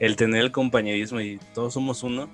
[0.00, 2.28] El tener el compañerismo y todos somos uno.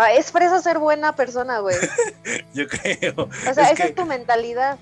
[0.00, 1.74] Ah, es fresa ser buena persona, güey.
[2.54, 3.28] Yo creo.
[3.50, 4.78] O sea, esa es tu mentalidad.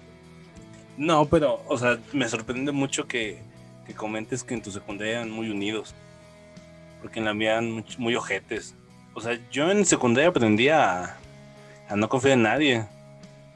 [0.99, 3.43] No, pero, o sea, me sorprende mucho que,
[3.87, 5.95] que comentes que en tu secundaria eran muy unidos.
[7.01, 8.75] Porque en la mía eran muy, ojetes.
[9.15, 11.17] O sea, yo en secundaria aprendí a,
[11.89, 12.87] a no confiar en nadie.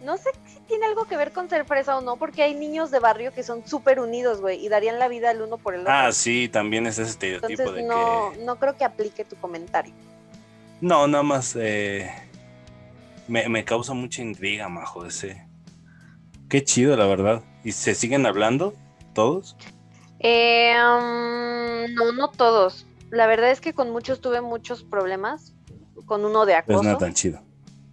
[0.03, 2.91] No sé si tiene algo que ver con ser fresa o no, porque hay niños
[2.91, 5.83] de barrio que son súper unidos, güey, y darían la vida el uno por el
[5.83, 5.93] otro.
[5.93, 9.93] Ah, sí, también es ese estereotipo de no, No creo que aplique tu comentario.
[10.81, 12.11] No, nada más eh,
[13.29, 15.47] me, me, causa mucha intriga, majo, ese.
[16.49, 17.43] Qué chido, la verdad.
[17.65, 18.75] ¿Y se siguen hablando
[19.13, 19.57] todos?
[20.19, 22.87] Eh, um, no, no todos.
[23.11, 25.55] La verdad es que con muchos tuve muchos problemas.
[26.07, 26.79] Con uno de acoso.
[26.79, 27.41] Pues no tan chido.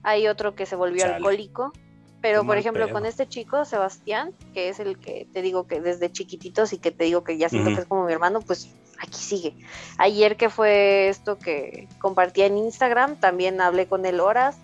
[0.02, 1.74] Hay otro que se volvió alcohólico.
[2.22, 6.12] Pero, por ejemplo, con este chico, Sebastián, que es el que te digo que desde
[6.12, 8.70] chiquititos y que te digo que ya siento que es como mi hermano, pues
[9.00, 9.56] aquí sigue.
[9.98, 14.58] Ayer que fue esto que compartía en Instagram, también hablé con él horas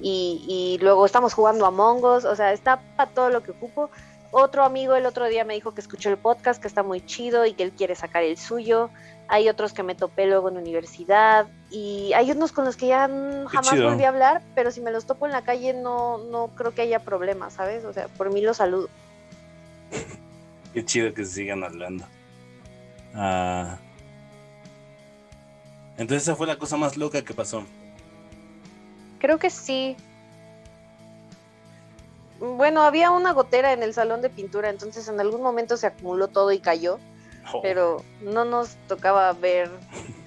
[0.00, 3.90] y, y luego estamos jugando a Mongos, o sea, está para todo lo que ocupo.
[4.30, 7.46] Otro amigo el otro día me dijo que escuchó el podcast, que está muy chido
[7.46, 8.90] y que él quiere sacar el suyo.
[9.26, 13.08] Hay otros que me topé luego en universidad y hay unos con los que ya
[13.08, 16.74] jamás volví a hablar, pero si me los topo en la calle no, no creo
[16.74, 17.84] que haya problema, ¿sabes?
[17.84, 18.88] O sea, por mí los saludo.
[20.74, 22.04] Qué chido que se sigan hablando.
[23.14, 23.76] Ah.
[25.96, 27.64] Entonces esa fue la cosa más loca que pasó.
[29.18, 29.96] Creo que sí.
[32.38, 36.28] Bueno, había una gotera en el salón de pintura, entonces en algún momento se acumuló
[36.28, 37.00] todo y cayó.
[37.52, 37.62] Oh.
[37.62, 39.70] Pero no nos tocaba ver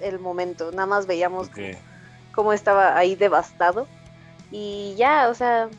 [0.00, 1.48] el momento, nada más veíamos
[2.34, 3.86] cómo estaba ahí devastado.
[4.50, 5.70] Y ya, o sea,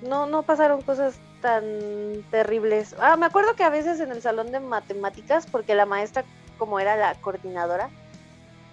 [0.00, 2.94] no, no pasaron cosas tan terribles.
[2.98, 6.24] Ah, me acuerdo que a veces en el salón de matemáticas, porque la maestra,
[6.58, 7.90] como era la coordinadora,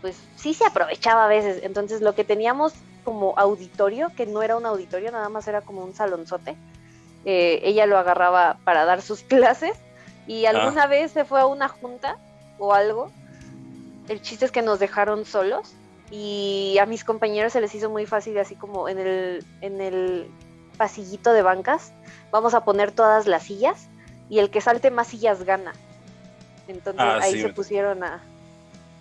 [0.01, 1.63] pues sí se aprovechaba a veces.
[1.63, 5.83] Entonces lo que teníamos como auditorio, que no era un auditorio, nada más era como
[5.83, 6.55] un salonzote.
[7.25, 9.77] Eh, ella lo agarraba para dar sus clases
[10.27, 10.51] y ah.
[10.51, 12.17] alguna vez se fue a una junta
[12.59, 13.11] o algo.
[14.09, 15.73] El chiste es que nos dejaron solos
[16.11, 20.31] y a mis compañeros se les hizo muy fácil, así como en el, en el
[20.77, 21.91] pasillito de bancas,
[22.31, 23.87] vamos a poner todas las sillas
[24.29, 25.73] y el que salte más sillas gana.
[26.67, 28.21] Entonces ah, ahí se pusieron a,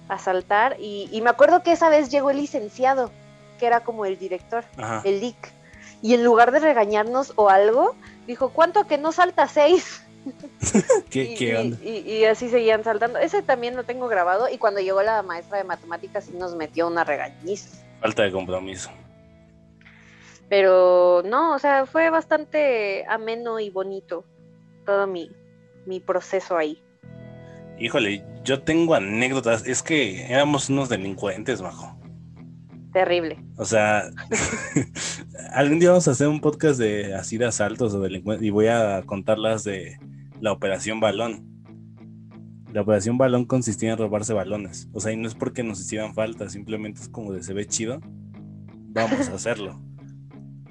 [0.09, 3.11] a saltar y, y, me acuerdo que esa vez llegó el licenciado
[3.59, 4.65] que era como el director,
[5.05, 5.53] el Lick.
[6.03, 10.03] Y en lugar de regañarnos o algo, dijo, ¿cuánto que no salta seis?
[11.13, 13.19] y, así seguían saltando.
[13.19, 16.87] Ese también lo tengo grabado y cuando llegó la maestra de matemáticas sí nos metió
[16.87, 17.79] una regañiza.
[18.01, 18.91] Falta de compromiso.
[20.49, 24.25] Pero no, o sea, fue bastante ameno y bonito
[24.85, 25.31] todo mi,
[25.87, 26.81] mi proceso ahí.
[27.79, 29.67] Híjole, yo tengo anécdotas.
[29.67, 31.97] Es que éramos unos delincuentes, bajo
[32.97, 33.45] terrible.
[33.59, 34.09] O sea,
[35.53, 38.69] algún día vamos a hacer un podcast de así de asaltos o delincuentes y voy
[38.69, 39.99] a contarlas de
[40.41, 41.45] la operación balón.
[42.73, 44.89] La operación balón consistía en robarse balones.
[44.95, 47.67] O sea, y no es porque nos hicieran falta, simplemente es como de se ve
[47.67, 48.01] chido.
[48.95, 49.79] Vamos a hacerlo.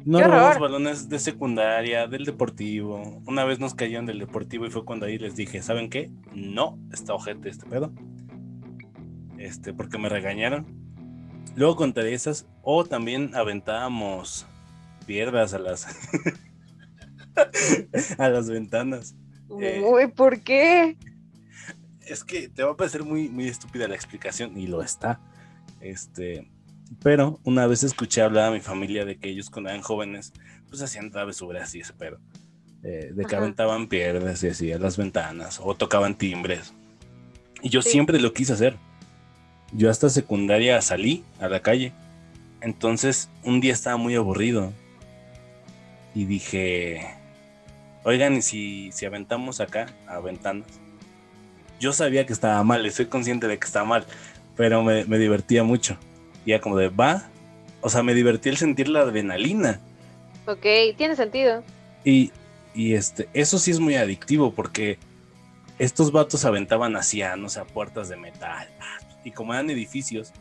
[0.06, 3.22] No robamos balones de secundaria, del deportivo.
[3.26, 6.12] Una vez nos cayeron del deportivo y fue cuando ahí les dije, ¿saben qué?
[6.34, 7.92] No, está ojete este pedo.
[9.38, 10.86] Este, porque me regañaron
[11.56, 12.46] Luego contaré esas.
[12.62, 14.46] O también aventábamos
[15.06, 15.88] piedras a las
[18.18, 19.16] a las ventanas.
[19.62, 20.98] Eh, Uy, ¿por qué?
[22.02, 25.20] Es que te va a parecer muy, muy estúpida la explicación, y lo está.
[25.80, 26.52] Este,
[27.02, 30.34] pero una vez escuché hablar a mi familia de que ellos cuando eran jóvenes,
[30.70, 32.20] pues hacían travesuras y ese pero.
[32.84, 36.74] Eh, de que aventaban piedras y así a las ventanas, o tocaban timbres.
[37.62, 38.78] Y yo siempre lo quise hacer
[39.72, 41.92] yo hasta secundaria salí a la calle.
[42.62, 44.72] Entonces un día estaba muy aburrido
[46.14, 47.06] y dije,
[48.04, 50.68] oigan, ¿y si, si aventamos acá a ventanas?
[51.80, 54.06] Yo sabía que estaba mal, estoy consciente de que estaba mal,
[54.56, 55.98] pero me, divertía mucho.
[56.46, 57.24] Y ya como de, va,
[57.82, 59.80] o sea, me divertía el sentir la adrenalina.
[60.48, 60.66] Ok,
[60.98, 61.64] tiene sentido.
[62.04, 62.32] Y,
[62.74, 65.00] y este, eso sí es muy adictivo porque
[65.80, 68.68] estos vatos aventaban hacia, no sé, puertas de metal,
[69.24, 70.32] y como eran edificios,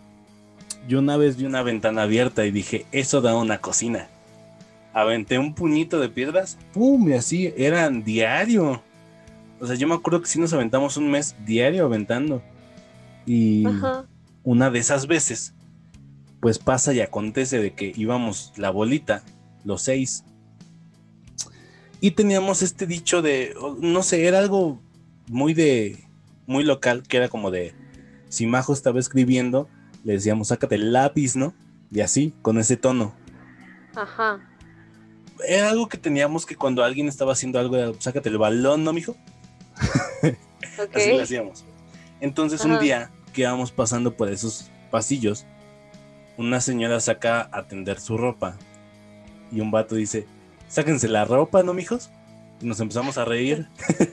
[0.86, 4.08] yo una vez vi una ventana abierta y dije, eso da una cocina.
[4.92, 7.08] aventé un puñito de piedras, ¡pum!
[7.08, 8.82] Y así, eran diario.
[9.60, 12.42] O sea, yo me acuerdo que sí nos aventamos un mes diario aventando.
[13.26, 13.64] Y
[14.42, 15.54] una de esas veces,
[16.44, 19.22] pues pasa y acontece de que íbamos la bolita,
[19.64, 20.24] los seis.
[22.02, 24.78] Y teníamos este dicho de, no sé, era algo
[25.26, 26.04] muy de,
[26.46, 27.72] muy local, que era como de,
[28.28, 29.70] si Majo estaba escribiendo,
[30.04, 31.54] le decíamos, sácate el lápiz, ¿no?
[31.90, 33.14] Y así, con ese tono.
[33.94, 34.46] Ajá.
[35.48, 39.16] Era algo que teníamos que cuando alguien estaba haciendo algo, sácate el balón, ¿no, mijo?
[40.94, 41.64] Así lo hacíamos.
[42.20, 45.46] Entonces un día que íbamos pasando por esos pasillos,
[46.36, 48.56] una señora saca a tender su ropa
[49.52, 50.26] y un vato dice,
[50.68, 52.10] sáquense la ropa, ¿no, mijos?
[52.60, 53.68] Y nos empezamos a reír.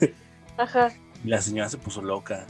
[0.56, 0.92] Ajá.
[1.24, 2.46] Y la señora se puso loca.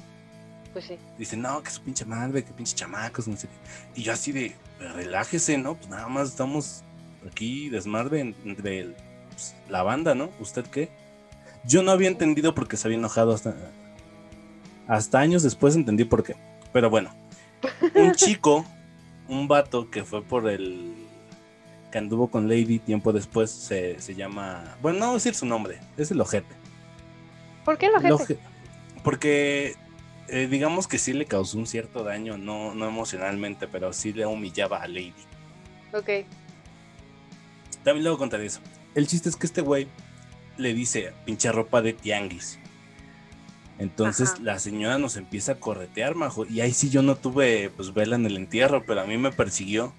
[0.72, 0.98] Pues sí.
[1.18, 3.48] Dice, no, que su pinche madre, que pinche chamacos, no sé
[3.94, 4.54] Y yo así de,
[4.94, 5.74] relájese, ¿no?
[5.74, 6.82] Pues nada más estamos
[7.26, 8.94] aquí desmadre entre
[9.30, 10.30] pues, la banda, ¿no?
[10.40, 10.90] ¿Usted qué?
[11.64, 13.54] Yo no había entendido por qué se había enojado hasta,
[14.88, 16.36] hasta años después entendí por qué.
[16.72, 17.14] Pero bueno,
[17.94, 18.64] un chico,
[19.28, 20.94] un vato que fue por el
[21.90, 25.78] que anduvo con Lady tiempo después se, llama, bueno, no voy a decir su nombre,
[25.96, 26.54] es el ojete.
[27.64, 28.38] ¿Por qué el ojete?
[29.04, 29.74] porque
[30.28, 34.26] eh, digamos que sí le causó un cierto daño, no, no emocionalmente, pero sí le
[34.26, 35.12] humillaba a Lady.
[35.92, 36.26] Ok.
[37.84, 38.60] También luego contaré eso.
[38.94, 39.88] El chiste es que este güey
[40.56, 42.58] le dice pinche ropa de tianguis.
[43.82, 46.46] Entonces la señora nos empieza a corretear, majo.
[46.46, 49.32] Y ahí sí yo no tuve pues vela en el entierro, pero a mí me
[49.32, 49.92] persiguió.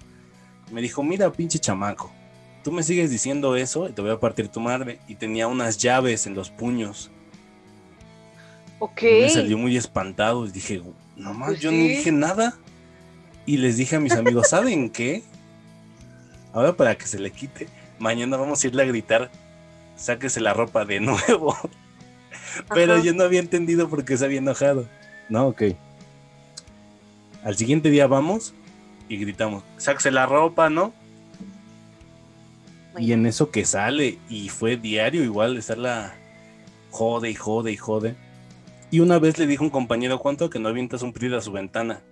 [0.72, 2.10] Me dijo, mira, pinche chamaco,
[2.62, 5.00] tú me sigues diciendo eso y te voy a partir tu madre.
[5.06, 7.10] Y tenía unas llaves en los puños.
[8.78, 9.02] Ok.
[9.02, 10.82] me salió muy espantado y dije,
[11.16, 12.56] no más, pues yo no dije nada.
[13.44, 15.22] Y les dije a mis amigos, ¿saben qué?
[16.54, 17.68] Ahora para que se le quite,
[17.98, 19.30] mañana vamos a irle a gritar,
[19.94, 21.54] sáquese la ropa de nuevo.
[22.72, 24.86] Pero yo no había entendido por qué se había enojado.
[25.28, 25.62] No, ok.
[27.42, 28.54] Al siguiente día vamos
[29.08, 30.94] y gritamos, sáquese la ropa, ¿no?
[32.96, 36.14] Y en eso que sale, y fue diario igual estarla
[36.90, 38.16] jode y jode y jode.
[38.90, 41.50] Y una vez le dijo un compañero, ¿cuánto que no avientas un PRI a su
[41.50, 42.02] ventana?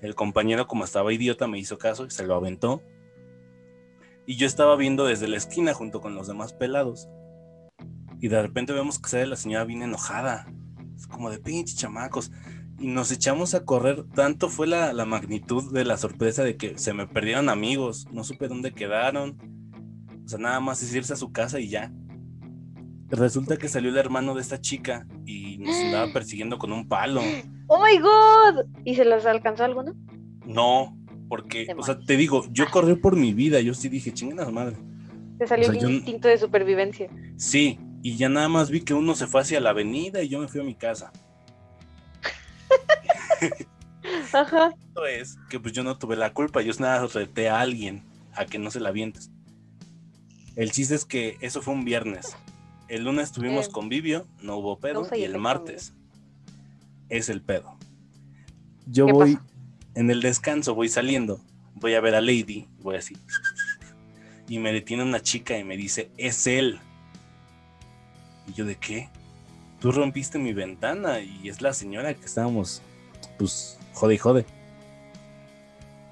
[0.00, 2.82] El compañero, como estaba idiota, me hizo caso y se lo aventó.
[4.26, 7.08] Y yo estaba viendo desde la esquina junto con los demás pelados.
[8.22, 10.46] Y de repente vemos que sale la señora bien enojada.
[10.96, 12.30] Es como de pinche chamacos.
[12.78, 14.04] Y nos echamos a correr.
[14.14, 18.06] Tanto fue la, magnitud de la sorpresa de que se me perdieron amigos.
[18.12, 19.36] No supe dónde quedaron.
[20.24, 21.92] O sea, nada más es irse a su casa y ya.
[23.08, 27.22] Resulta que salió el hermano de esta chica y nos andaba persiguiendo con un palo.
[27.66, 28.66] ¡Oh my god!
[28.84, 29.94] ¿Y se las alcanzó alguno?
[30.46, 30.96] No,
[31.28, 33.60] porque, o sea, te digo, yo corrí por mi vida.
[33.60, 34.76] Yo sí dije, chingada madre.
[35.38, 37.10] Te salió el instinto de supervivencia.
[37.36, 40.40] Sí, y ya nada más vi que uno se fue hacia la avenida y yo
[40.40, 41.12] me fui a mi casa.
[44.32, 44.74] Ajá.
[44.88, 48.02] Esto es que pues yo no tuve la culpa, yo nada reté a alguien
[48.34, 49.30] a que no se la vientes.
[50.56, 52.36] El chiste es que eso fue un viernes.
[52.88, 55.94] El lunes tuvimos convivio, no hubo pedo, y el martes
[57.08, 57.78] es el pedo.
[58.86, 59.38] Yo voy
[59.94, 61.40] en el descanso, voy saliendo,
[61.74, 63.16] voy a ver a Lady, voy así.
[64.48, 66.80] Y me detiene una chica y me dice, es él.
[68.48, 69.08] Y yo, ¿de qué?
[69.80, 72.82] Tú rompiste mi ventana y es la señora que estábamos,
[73.38, 74.46] pues, jode y jode.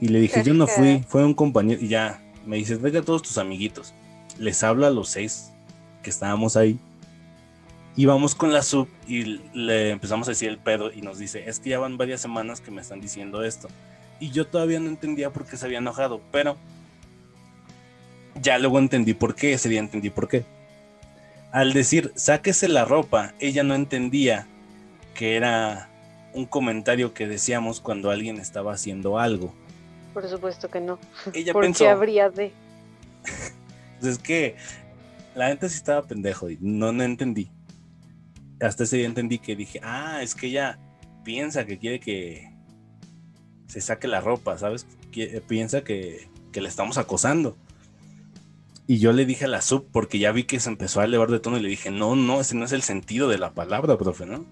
[0.00, 1.80] Y le dije, yo no fui, fue un compañero.
[1.80, 3.94] Y ya, me dices, vete a todos tus amiguitos.
[4.38, 5.52] Les hablo a los seis
[6.02, 6.78] que estábamos ahí.
[7.96, 11.48] Y vamos con la sub y le empezamos a decir el pedo y nos dice,
[11.48, 13.68] es que ya van varias semanas que me están diciendo esto.
[14.20, 16.56] Y yo todavía no entendía por qué se había enojado, pero
[18.40, 20.44] ya luego entendí por qué, ese día entendí por qué
[21.52, 24.46] al decir sáquese la ropa, ella no entendía
[25.14, 25.88] que era
[26.32, 29.52] un comentario que decíamos cuando alguien estaba haciendo algo.
[30.14, 30.98] Por supuesto que no.
[31.32, 32.52] Ella ¿Por qué habría de?
[34.02, 34.56] es que
[35.34, 37.50] la gente sí estaba pendejo y no, no entendí.
[38.60, 40.78] Hasta ese día entendí que dije, ah, es que ella
[41.24, 42.50] piensa que quiere que
[43.66, 44.86] se saque la ropa, ¿sabes?
[45.48, 47.56] piensa que, que le estamos acosando.
[48.90, 51.30] Y yo le dije a la sub, porque ya vi que se empezó a elevar
[51.30, 53.96] de tono y le dije, no, no, ese no es el sentido de la palabra,
[53.96, 54.44] profe, ¿no?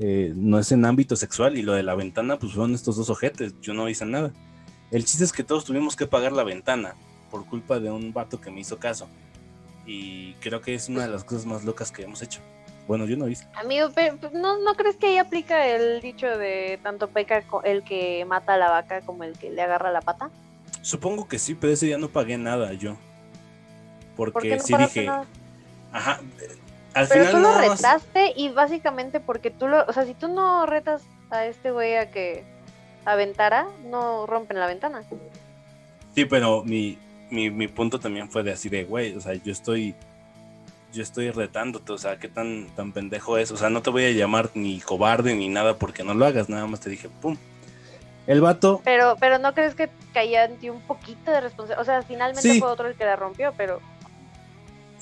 [0.00, 3.10] Eh, no es en ámbito sexual y lo de la ventana, pues fueron estos dos
[3.10, 4.32] ojetes, yo no hice nada.
[4.90, 6.96] El chiste es que todos tuvimos que pagar la ventana
[7.30, 9.06] por culpa de un vato que me hizo caso.
[9.86, 12.40] Y creo que es una de las cosas más locas que hemos hecho.
[12.88, 13.46] Bueno, yo no hice.
[13.54, 17.84] Amigo, pero pues, ¿no, ¿no crees que ahí aplica el dicho de tanto peca el
[17.84, 20.28] que mata a la vaca como el que le agarra la pata?
[20.80, 22.96] Supongo que sí, pero ese día no pagué nada yo.
[24.30, 25.10] Porque sí dije.
[25.90, 26.20] Ajá.
[26.94, 29.84] Al pero tú lo retaste y básicamente porque tú lo.
[29.86, 32.44] O sea, si tú no retas a este güey a que
[33.04, 35.02] aventara, no rompen la ventana.
[36.14, 36.98] Sí, pero mi,
[37.30, 39.94] mi, mi punto también fue de así de, güey, o sea, yo estoy
[40.92, 44.04] yo estoy retándote, o sea, qué tan, tan pendejo es, o sea, no te voy
[44.04, 47.36] a llamar ni cobarde ni nada porque no lo hagas, nada más te dije, pum.
[48.26, 48.80] El vato.
[48.84, 52.58] Pero, pero no crees que caía en ti un poquito de responsabilidad, o sea, finalmente
[52.58, 53.80] fue otro el que la rompió, pero.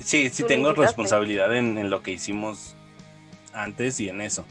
[0.03, 2.74] Sí, sí tengo responsabilidad en, en, lo que hicimos
[3.53, 4.44] antes y en eso,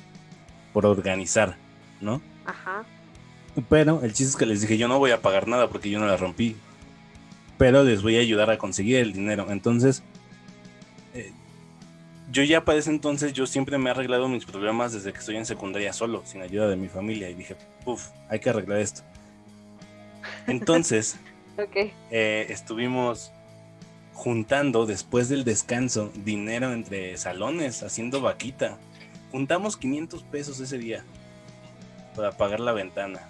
[0.74, 1.58] por organizar,
[2.02, 2.22] ¿no?
[2.46, 2.84] Ajá.
[3.68, 6.00] Pero el chiste es que les dije, yo no voy a pagar nada porque yo
[6.00, 6.56] no la rompí,
[7.58, 9.48] pero les voy a ayudar a conseguir el dinero.
[9.50, 10.04] Entonces,
[12.32, 15.38] yo ya para ese entonces yo siempre me he arreglado mis problemas desde que estoy
[15.38, 17.30] en secundaria solo, sin ayuda de mi familia.
[17.30, 19.02] Y dije, uff, hay que arreglar esto.
[20.48, 21.18] Entonces,
[22.12, 23.32] eh, estuvimos
[24.20, 28.78] juntando después del descanso dinero entre salones, haciendo vaquita.
[29.32, 31.06] Juntamos 500 pesos ese día
[32.16, 33.22] para pagar la ventana.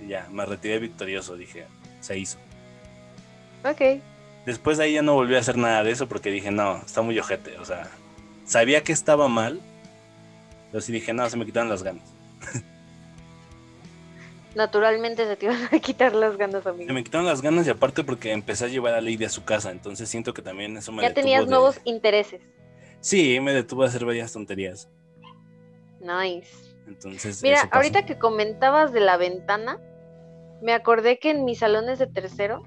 [0.00, 1.66] Y ya, me retiré victorioso, dije,
[2.00, 2.38] se hizo.
[3.64, 4.00] Ok.
[4.46, 7.02] Después de ahí ya no volví a hacer nada de eso porque dije, no, está
[7.02, 7.90] muy ojete, o sea,
[8.44, 9.60] Sabía que estaba mal,
[10.70, 12.04] pero sí dije, no, se me quitaron las ganas.
[14.54, 16.86] Naturalmente se te iban a quitar las ganas, amigo.
[16.86, 19.44] Se me quitaron las ganas y aparte porque empecé a llevar a Lady a su
[19.44, 22.42] casa, entonces siento que también eso me Ya tenías nuevos intereses.
[23.00, 24.88] Sí, me detuvo a hacer varias tonterías.
[26.00, 26.76] Nice.
[26.86, 29.80] Entonces, Mira, ahorita que comentabas de la ventana,
[30.60, 32.62] me acordé que en mis salones de tercero,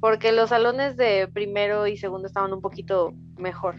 [0.00, 3.76] porque los salones de primero y segundo estaban un poquito mejor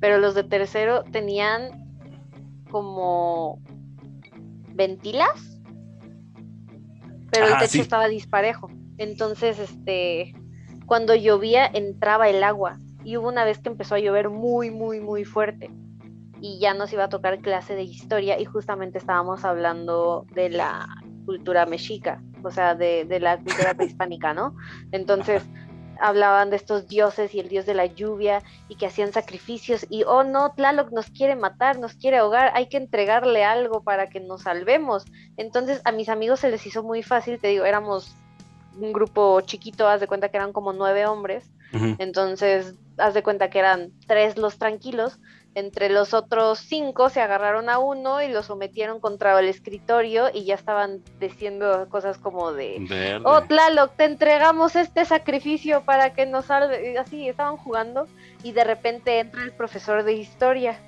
[0.00, 1.86] pero los de tercero tenían
[2.70, 3.62] como
[4.72, 5.59] ventilas,
[7.30, 8.70] pero el techo estaba disparejo.
[8.98, 10.34] Entonces, este,
[10.86, 15.00] cuando llovía entraba el agua y hubo una vez que empezó a llover muy, muy,
[15.00, 15.70] muy fuerte
[16.40, 20.88] y ya nos iba a tocar clase de historia y justamente estábamos hablando de la
[21.26, 24.56] cultura mexica, o sea, de, de la cultura prehispánica, ¿no?
[24.90, 25.42] Entonces,
[26.00, 30.04] hablaban de estos dioses y el dios de la lluvia y que hacían sacrificios y
[30.04, 34.20] oh no, Tlaloc nos quiere matar, nos quiere ahogar, hay que entregarle algo para que
[34.20, 35.04] nos salvemos.
[35.36, 38.14] Entonces a mis amigos se les hizo muy fácil, te digo, éramos
[38.78, 41.50] un grupo chiquito, haz de cuenta que eran como nueve hombres,
[41.98, 45.20] entonces haz de cuenta que eran tres los tranquilos
[45.54, 50.44] entre los otros cinco se agarraron a uno y lo sometieron contra el escritorio y
[50.44, 56.46] ya estaban diciendo cosas como de, oh Tlaloc, te entregamos este sacrificio para que nos
[56.46, 56.96] salve.
[56.98, 58.06] Así estaban jugando
[58.44, 60.78] y de repente entra el profesor de historia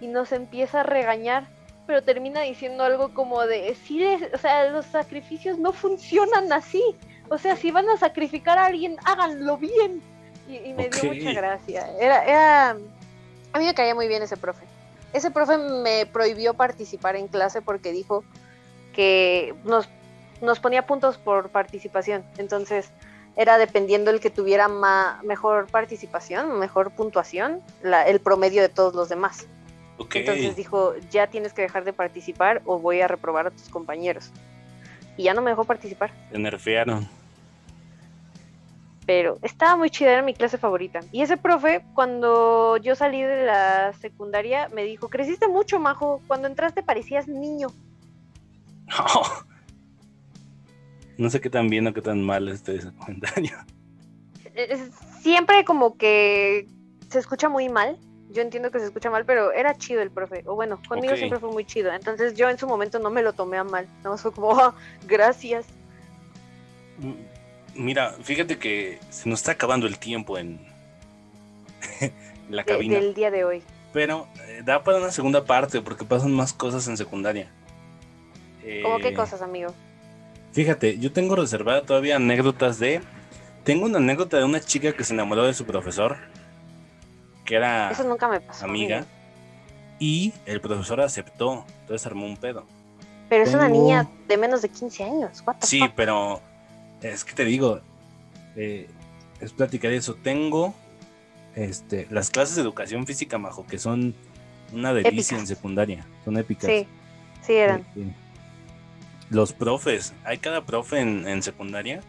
[0.00, 1.48] y nos empieza a regañar,
[1.86, 4.04] pero termina diciendo algo como de, sí,
[4.34, 6.82] o sea, los sacrificios no funcionan así.
[7.30, 10.02] O sea, si van a sacrificar a alguien, háganlo bien.
[10.48, 11.88] Y, me dio mucha gracia.
[11.98, 12.76] Era, era
[13.52, 14.64] a mí me caía muy bien ese profe.
[15.12, 18.24] Ese profe me prohibió participar en clase porque dijo
[18.94, 19.88] que nos,
[20.40, 22.24] nos ponía puntos por participación.
[22.38, 22.90] Entonces,
[23.36, 24.68] era dependiendo el que tuviera
[25.22, 29.46] mejor participación, mejor puntuación, el promedio de todos los demás.
[30.14, 34.30] Entonces dijo, ya tienes que dejar de participar o voy a reprobar a tus compañeros.
[35.16, 36.10] Y ya no me dejó participar.
[36.30, 37.08] Se nerfearon
[39.06, 41.00] pero estaba muy chida, era mi clase favorita.
[41.10, 46.48] Y ese profe, cuando yo salí de la secundaria, me dijo, creciste mucho, Majo, cuando
[46.48, 47.68] entraste parecías niño.
[51.18, 53.52] No sé qué tan bien o qué tan mal este comentario.
[55.20, 56.66] Siempre como que
[57.10, 57.98] se escucha muy mal.
[58.30, 60.42] Yo entiendo que se escucha mal, pero era chido el profe.
[60.46, 61.92] O bueno, conmigo siempre fue muy chido.
[61.92, 63.86] Entonces yo en su momento no me lo tomé a mal.
[64.02, 64.74] No, fue como, oh,
[65.06, 65.66] gracias.
[66.98, 67.12] Mm,
[67.74, 70.60] Mira, fíjate que se nos está acabando el tiempo en,
[72.50, 72.98] la cabina.
[72.98, 73.62] del día de hoy.
[73.92, 77.50] Pero eh, da para una segunda parte porque pasan más cosas en secundaria.
[78.82, 79.74] ¿Cómo qué eh, cosas, amigo?
[80.52, 83.00] Fíjate, yo tengo reservada todavía anécdotas de.
[83.64, 86.16] Tengo una anécdota de una chica que se enamoró de su profesor,
[87.44, 89.06] que era Eso nunca me pasó, amiga,
[89.98, 92.66] y el profesor aceptó, entonces armó un pedo.
[93.28, 95.44] Pero es una niña de menos de 15 años.
[95.60, 96.42] sí, pero
[97.02, 97.80] es que te digo,
[98.56, 98.88] eh,
[99.40, 100.14] es platicar eso.
[100.14, 100.74] Tengo
[101.54, 104.14] este, las clases de educación física, Majo, que son
[104.72, 106.06] una delicia en secundaria.
[106.24, 106.70] Son épicas.
[106.70, 106.86] Sí,
[107.42, 107.80] sí eran.
[107.80, 108.14] Este,
[109.30, 112.02] los profes, hay cada profe en, secundaria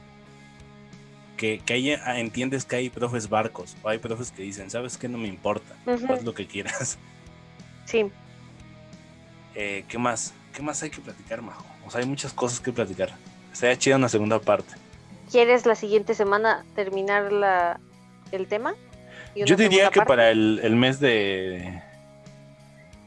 [1.37, 5.07] que, que ah, entiendes que hay profes barcos o hay profes que dicen, ¿sabes qué?
[5.07, 6.97] No me importa, haz lo que quieras.
[7.85, 8.05] Sí.
[9.55, 10.33] Eh, ¿Qué más?
[10.53, 11.65] ¿Qué más hay que platicar, Majo?
[11.85, 13.13] O sea, hay muchas cosas que platicar.
[13.51, 14.73] Sería chida una segunda parte.
[15.33, 17.79] ¿Quieres la siguiente semana terminar la,
[18.31, 18.75] el tema?
[19.35, 21.81] Yo diría que para el, mes de...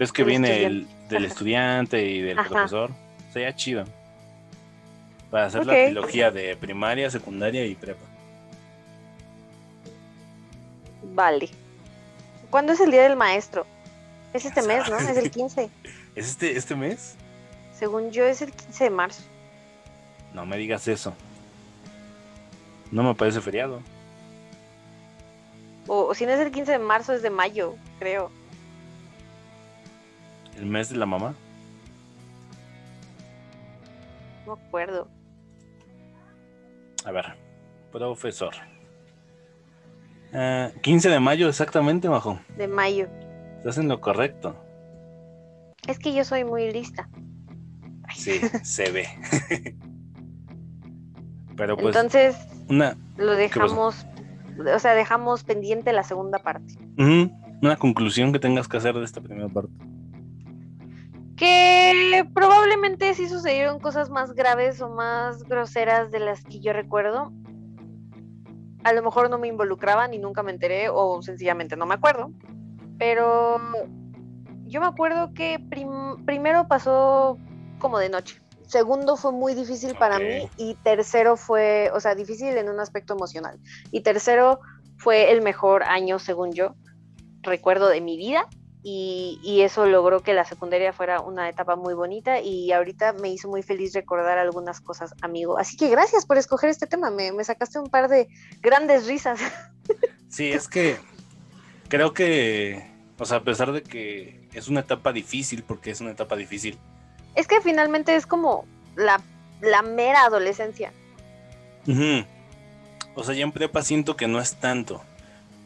[0.01, 2.91] Es que viene el del estudiante y del profesor.
[3.33, 3.85] Sería chido.
[5.31, 8.05] Para hacer la trilogía de primaria, secundaria y prepa.
[11.15, 11.49] Vale.
[12.51, 13.65] ¿Cuándo es el Día del Maestro?
[14.33, 14.99] Es este mes, ¿no?
[14.99, 15.71] Es el 15.
[16.17, 17.15] ¿Es este, este mes?
[17.73, 19.23] Según yo es el 15 de marzo.
[20.35, 21.15] No me digas eso.
[22.97, 23.83] No me parece feriado.
[25.87, 28.31] O, si no es el 15 de marzo, es de mayo, creo.
[30.57, 31.35] ¿El mes de la mamá?
[34.47, 35.09] No acuerdo.
[37.05, 37.37] A ver,
[37.93, 38.55] profesor.
[40.81, 42.41] 15 ah, de mayo, exactamente, Majo.
[42.57, 43.09] De mayo.
[43.59, 44.57] Estás en lo correcto.
[45.87, 47.11] Es que yo soy muy lista.
[48.15, 49.07] Sí, se ve.
[51.57, 51.95] Pero pues.
[51.95, 52.37] Entonces,
[52.69, 52.97] una...
[53.17, 54.07] lo dejamos
[54.59, 56.75] o sea, dejamos pendiente la segunda parte.
[56.97, 59.73] Una conclusión que tengas que hacer de esta primera parte.
[61.37, 67.33] Que probablemente sí sucedieron cosas más graves o más groseras de las que yo recuerdo.
[68.85, 72.31] A lo mejor no me involucraban y nunca me enteré o sencillamente no me acuerdo.
[72.99, 73.59] Pero
[74.65, 75.61] yo me acuerdo que
[76.25, 77.37] primero pasó
[77.79, 78.41] como de noche.
[78.67, 83.15] Segundo fue muy difícil para mí y tercero fue, o sea, difícil en un aspecto
[83.15, 83.59] emocional.
[83.93, 84.61] Y tercero
[84.97, 86.75] fue el mejor año, según yo,
[87.43, 88.49] recuerdo de mi vida.
[88.89, 93.49] Y, eso logró que la secundaria fuera una etapa muy bonita y ahorita me hizo
[93.49, 95.59] muy feliz recordar algunas cosas, amigo.
[95.59, 98.29] Así que gracias por escoger este tema, me, me sacaste un par de
[98.61, 99.41] grandes risas.
[100.29, 100.99] Sí, es que
[101.89, 106.11] creo que, o sea, a pesar de que es una etapa difícil, porque es una
[106.11, 106.79] etapa difícil,
[107.37, 108.67] es que finalmente es como
[108.97, 109.23] la,
[109.83, 110.93] mera adolescencia.
[113.15, 115.03] O sea, ya en prepa siento que no es tanto.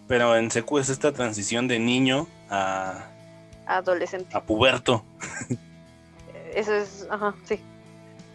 [0.06, 3.06] Pero en secu es esta transición de niño a.
[3.66, 4.36] Adolescente.
[4.36, 5.04] A puberto.
[6.54, 7.06] Eso es.
[7.08, 7.60] Ajá, sí.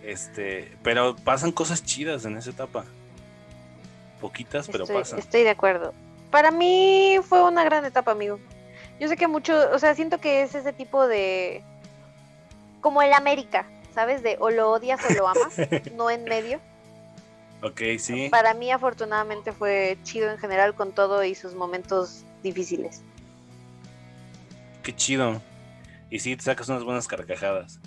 [0.01, 0.71] Este.
[0.81, 2.85] Pero pasan cosas chidas en esa etapa.
[4.21, 5.19] Poquitas, pero pasan.
[5.19, 5.93] Estoy de acuerdo.
[6.31, 8.39] Para mí fue una gran etapa, amigo.
[8.99, 9.53] Yo sé que mucho.
[9.73, 11.61] O sea, siento que es ese tipo de
[12.85, 13.65] como el América,
[13.95, 14.21] ¿sabes?
[14.21, 15.55] De o lo odias o lo amas,
[15.95, 16.61] no en medio.
[17.63, 18.29] Ok, sí.
[18.29, 23.01] Para mí afortunadamente fue chido en general con todo y sus momentos difíciles.
[24.83, 25.41] Qué chido.
[26.11, 27.79] Y sí, te sacas unas buenas carcajadas.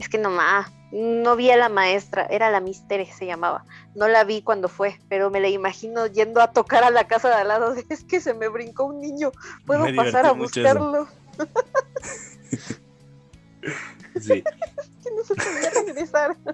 [0.00, 3.64] Es que no más, no vi a la maestra, era la Mister, se llamaba.
[3.94, 7.28] No la vi cuando fue, pero me la imagino yendo a tocar a la casa
[7.28, 7.72] de al lado.
[7.88, 9.30] Es que se me brincó un niño,
[9.64, 11.06] puedo pasar a buscarlo.
[14.20, 14.42] Sí.
[15.02, 16.36] que no se podía regresar.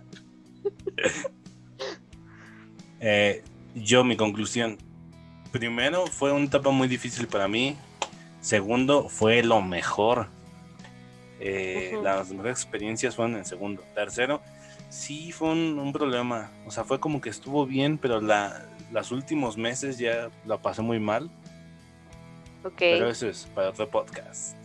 [3.03, 3.43] Eh,
[3.75, 4.77] yo, mi conclusión.
[5.53, 7.79] Primero, fue una etapa muy difícil para mí.
[8.43, 10.29] Segundo, fue lo mejor.
[11.41, 13.83] Eh, las mejores experiencias fueron en segundo.
[13.95, 14.43] Tercero,
[14.91, 16.51] sí fue un, problema.
[16.67, 20.83] O sea, fue como que estuvo bien, pero la, los últimos meses ya la pasé
[20.83, 21.31] muy mal.
[22.65, 22.77] Ok.
[22.77, 24.57] Pero eso es para otro podcast.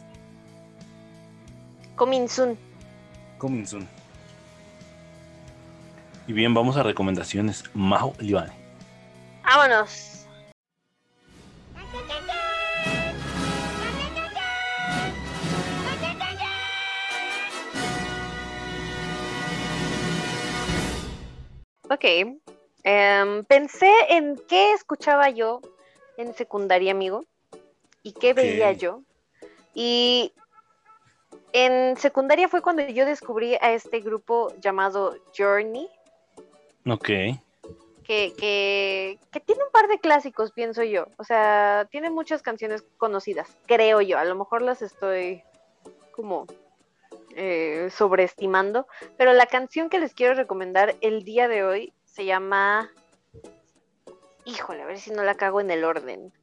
[1.95, 2.57] Coming soon.
[3.37, 3.65] Coming
[6.27, 7.63] Y bien, vamos a recomendaciones.
[7.73, 8.51] Majo Iván.
[9.43, 10.15] Vámonos.
[21.89, 22.05] Ok.
[22.83, 25.61] Em, pensé en qué escuchaba yo
[26.17, 27.25] en secundaria, amigo,
[28.03, 29.01] y qué veía yo.
[29.73, 30.33] Y
[31.57, 35.89] en secundaria fue cuando yo descubrí a este grupo llamado Journey.
[36.85, 37.07] Ok.
[38.03, 41.07] Que, que, tiene un par de clásicos, pienso yo.
[41.15, 44.17] O sea, tiene muchas canciones conocidas, creo yo.
[44.17, 45.43] A lo mejor las estoy
[46.11, 46.45] como
[47.37, 48.85] eh, sobreestimando.
[49.17, 52.91] Pero la canción que les quiero recomendar el día de hoy se llama...
[54.43, 56.33] Híjole, a ver si no la cago en el orden.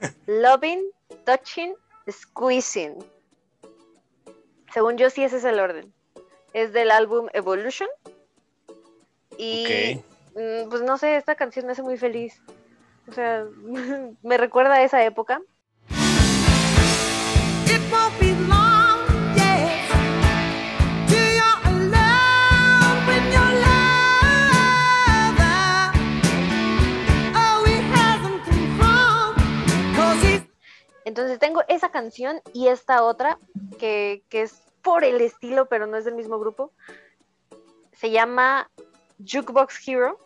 [0.26, 0.90] Loving,
[1.26, 1.74] Touching,
[2.10, 3.15] Squeezing.
[4.72, 5.92] Según yo, sí, ese es el orden.
[6.52, 7.88] Es del álbum Evolution.
[9.38, 10.00] Y
[10.34, 12.40] mm, pues no sé, esta canción me hace muy feliz.
[13.08, 13.44] O sea,
[14.22, 15.40] me recuerda a esa época.
[31.06, 33.38] Entonces tengo esa canción y esta otra
[33.78, 36.72] que, que es por el estilo, pero no es del mismo grupo.
[37.92, 38.68] Se llama
[39.24, 40.18] Jukebox Hero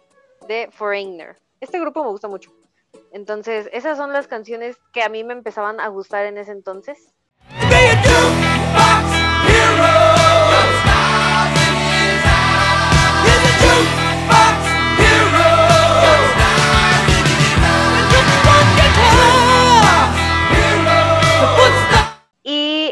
[0.49, 1.37] de Foreigner.
[1.61, 2.51] Este grupo me gusta mucho.
[3.13, 7.13] Entonces, esas son las canciones que a mí me empezaban a gustar en ese entonces.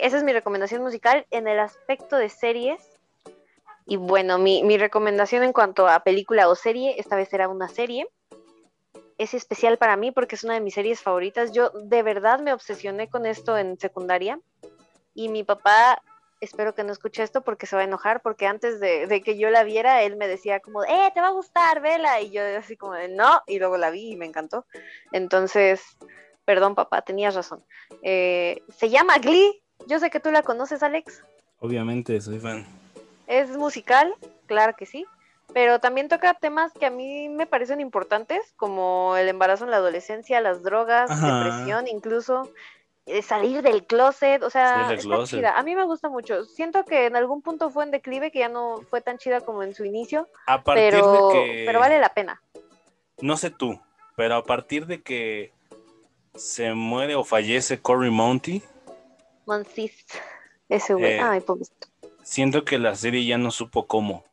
[0.09, 2.81] Esa es mi recomendación musical en el aspecto de series.
[3.87, 7.69] Y bueno, mi, mi recomendación en cuanto a película o serie, esta vez será una
[7.69, 8.07] serie
[9.19, 11.53] es especial para mí porque es una de mis series favoritas.
[11.53, 14.41] Yo de verdad me obsesioné con esto en secundaria
[15.13, 16.01] y mi papá,
[16.41, 19.51] espero que no escuche esto porque se va a enojar, porque antes de, que yo
[19.51, 22.77] la viera, él me decía como, eh, te va a gustar, vela, y yo así
[22.77, 24.65] como de, no, y luego la vi y me encantó.
[25.11, 25.83] Entonces,
[26.45, 27.65] perdón papá, tenías razón.
[28.03, 31.23] Eh, se llama Glee, yo sé que tú la conoces, Alex.
[31.61, 32.67] Obviamente, soy fan.
[33.27, 34.15] Es musical,
[34.47, 35.07] claro que sí
[35.53, 39.79] pero también toca temas que a mí me parecen importantes, como el embarazo en la
[39.79, 42.51] adolescencia, las drogas, depresión, incluso
[43.07, 45.59] eh, salir del closet, o sea, está chida.
[45.59, 46.45] A mí me gusta mucho.
[46.45, 49.63] Siento que en algún punto fue en declive, que ya no fue tan chida como
[49.63, 51.63] en su inicio, a partir pero, de que...
[51.67, 52.43] pero vale la pena.
[53.21, 53.81] No sé tú,
[54.17, 55.53] pero a partir de que
[56.35, 58.63] se muere o fallece Cory Monty.
[59.49, 60.13] Monteith,
[60.69, 61.13] ese güey.
[61.13, 61.89] Eh, Ay, pobrecito.
[62.23, 64.25] Siento que la serie ya no supo cómo.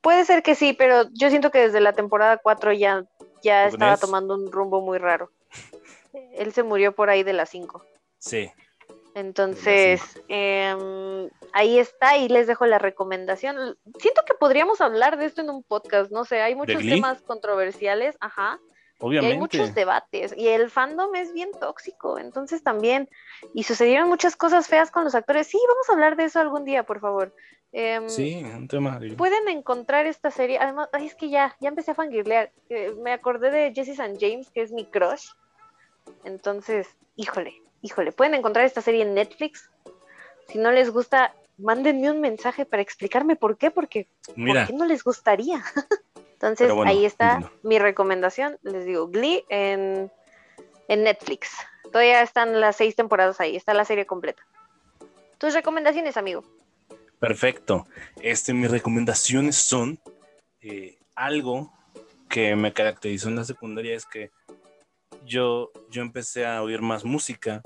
[0.00, 3.04] Puede ser que sí, pero yo siento que desde la temporada 4 ya,
[3.42, 5.30] ya estaba tomando un rumbo muy raro.
[6.34, 7.84] Él se murió por ahí de las 5.
[8.18, 8.50] Sí.
[9.14, 13.78] Entonces, em, ahí está y les dejo la recomendación.
[13.98, 18.16] Siento que podríamos hablar de esto en un podcast, no sé, hay muchos temas controversiales,
[18.20, 18.58] ajá.
[19.00, 19.28] Obviamente.
[19.28, 23.08] Y hay muchos debates y el fandom es bien tóxico, entonces también,
[23.54, 25.46] y sucedieron muchas cosas feas con los actores.
[25.46, 27.34] Sí, vamos a hablar de eso algún día, por favor.
[27.72, 29.00] Em, sí, un tema.
[29.16, 30.58] Pueden encontrar esta serie.
[30.58, 32.52] Además, es que ya, ya empecé a fangirlear.
[32.68, 34.18] Eh, me acordé de Jesse St.
[34.20, 35.28] James, que es mi crush.
[36.24, 38.12] Entonces, híjole, híjole.
[38.12, 39.70] Pueden encontrar esta serie en Netflix.
[40.48, 44.84] Si no les gusta, mándenme un mensaje para explicarme por qué, porque ¿por qué no
[44.84, 45.62] les gustaría?
[46.42, 48.58] Entonces, ahí está mi recomendación.
[48.62, 50.10] Les digo, Glee en,
[50.88, 51.50] en Netflix.
[51.92, 53.56] Todavía están las seis temporadas ahí.
[53.56, 54.42] Está la serie completa.
[55.36, 56.42] Tus recomendaciones, amigo.
[57.18, 57.86] Perfecto.
[58.22, 60.00] Este, mis recomendaciones son
[60.62, 61.70] eh, algo
[62.30, 64.30] que me caracterizó en la secundaria es que
[65.26, 67.60] yo, yo empecé a oír más música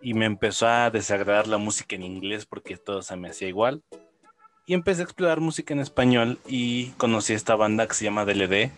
[0.00, 3.84] y me empezó a desagradar la música en inglés porque todo se me hacía igual.
[4.66, 8.70] Y empecé a explorar música en español y conocí esta banda que se llama DLD,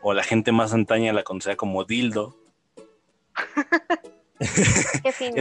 [0.00, 2.36] o la gente más antaña la conocía como Dildo.
[5.02, 5.34] Qué fino.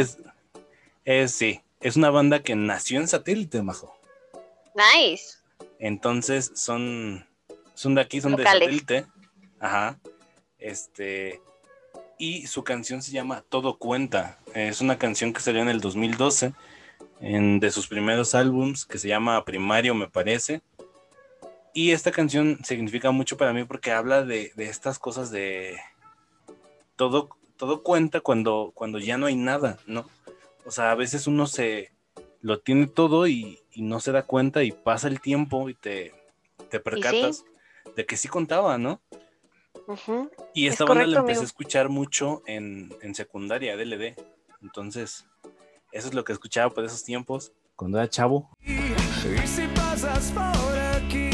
[1.06, 3.96] es, sí, es una banda que nació en satélite, majo.
[4.76, 5.38] Nice.
[5.80, 7.28] Entonces son,
[7.76, 9.06] son de aquí, son de satélite.
[9.60, 10.00] Ajá.
[10.58, 11.42] Este.
[12.18, 14.40] Y su canción se llama Todo Cuenta.
[14.54, 16.54] Es una canción que salió en el 2012,
[17.20, 20.62] en, de sus primeros álbums, que se llama Primario, me parece.
[21.74, 25.78] Y esta canción significa mucho para mí porque habla de, de estas cosas de
[26.96, 30.10] todo, todo cuenta cuando, cuando ya no hay nada, ¿no?
[30.66, 31.92] O sea, a veces uno se
[32.42, 36.14] lo tiene todo y, no se da cuenta y pasa el tiempo y te,
[36.70, 37.44] te percatas
[37.94, 39.02] de que sí contaba, ¿no?
[40.54, 44.16] Y esta banda la empecé a escuchar mucho en, en secundaria, DLD.
[44.62, 45.28] Entonces,
[45.96, 48.50] eso es lo que escuchaba por esos tiempos, cuando era chavo.
[48.62, 51.26] Y si pasas por aquí.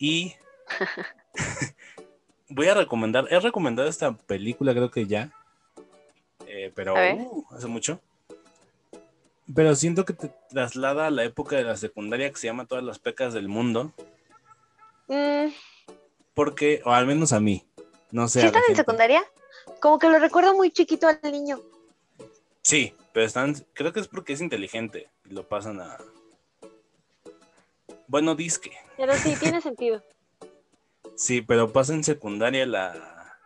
[0.00, 0.34] Y
[2.48, 5.32] voy a recomendar, he recomendado esta película creo que ya,
[6.46, 8.00] eh, pero uh, hace mucho.
[9.54, 12.84] Pero siento que te traslada a la época de la secundaria que se llama Todas
[12.84, 13.92] las pecas del mundo.
[15.08, 15.52] Mm.
[16.34, 17.66] Porque, o al menos a mí,
[18.10, 18.40] no sé.
[18.40, 19.24] ¿Sí están en secundaria?
[19.80, 21.60] Como que lo recuerdo muy chiquito al niño.
[22.62, 25.98] Sí, pero están, creo que es porque es inteligente y lo pasan a,
[28.08, 28.72] bueno, disque.
[28.96, 30.02] Pero sí, tiene sentido.
[31.14, 33.38] Sí, pero pasa en secundaria la,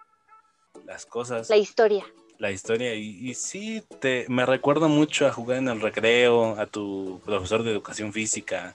[0.86, 1.50] las cosas.
[1.50, 2.07] La historia.
[2.43, 2.93] La historia.
[2.97, 7.70] Y, sí, te, me recuerda mucho a jugar en el recreo, a tu profesor de
[7.70, 8.74] educación física,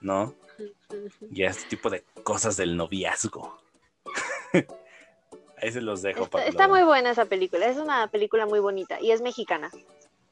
[0.00, 0.32] ¿no?
[1.32, 3.58] Y a este tipo de cosas del noviazgo.
[5.60, 6.46] Ahí se los dejo está, para.
[6.46, 7.66] Está muy buena esa película.
[7.66, 9.68] Es una película muy bonita y es mexicana.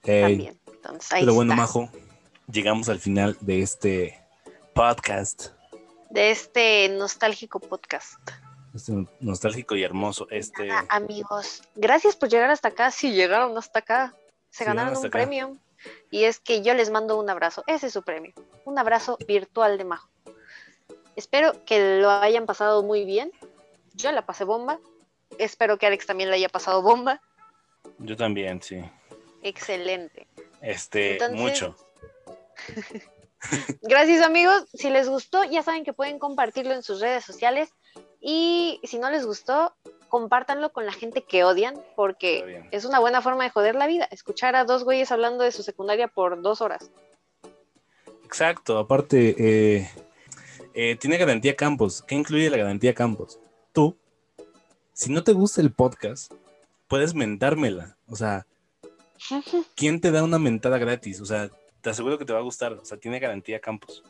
[0.03, 0.57] también.
[0.73, 1.91] Entonces, ahí pero bueno, Majo,
[2.49, 4.23] llegamos al final de este
[4.73, 5.49] podcast.
[6.11, 8.21] De este nostálgico podcast.
[8.75, 10.27] Este nostálgico y hermoso.
[10.31, 10.69] Este...
[10.89, 12.91] amigos, gracias por llegar hasta acá.
[12.91, 14.15] Si llegaron hasta acá,
[14.51, 15.57] se ganaron un premio.
[16.11, 17.63] Y es que yo les mando un abrazo.
[17.67, 18.33] Ese es su premio.
[18.65, 20.09] Un abrazo virtual de Majo.
[21.15, 23.31] Espero que lo hayan pasado muy bien.
[23.95, 24.81] Yo la pasé bomba.
[25.39, 27.21] Espero que Alex también le haya pasado bomba.
[27.99, 28.83] Yo también, sí.
[29.43, 30.27] Excelente.
[30.61, 31.77] Este, mucho.
[33.83, 34.65] Gracias amigos.
[34.73, 37.71] Si les gustó, ya saben que pueden compartirlo en sus redes sociales.
[38.27, 39.75] Y si no les gustó,
[40.09, 44.09] compártanlo con la gente que odian, porque es una buena forma de joder la vida,
[44.11, 46.91] escuchar a dos güeyes hablando de su secundaria por dos horas.
[48.25, 49.91] Exacto, aparte, eh,
[50.73, 52.03] eh, tiene garantía Campos.
[52.03, 53.39] ¿Qué incluye la garantía Campos?
[53.73, 53.95] Tú,
[54.95, 56.33] si no te gusta el podcast,
[56.89, 57.99] puedes mentármela.
[58.09, 58.47] O sea,
[59.77, 61.21] ¿quién te da una mentada gratis?
[61.21, 61.51] O sea,
[61.83, 62.73] te aseguro que te va a gustar.
[62.73, 64.03] O sea, tiene garantía Campos.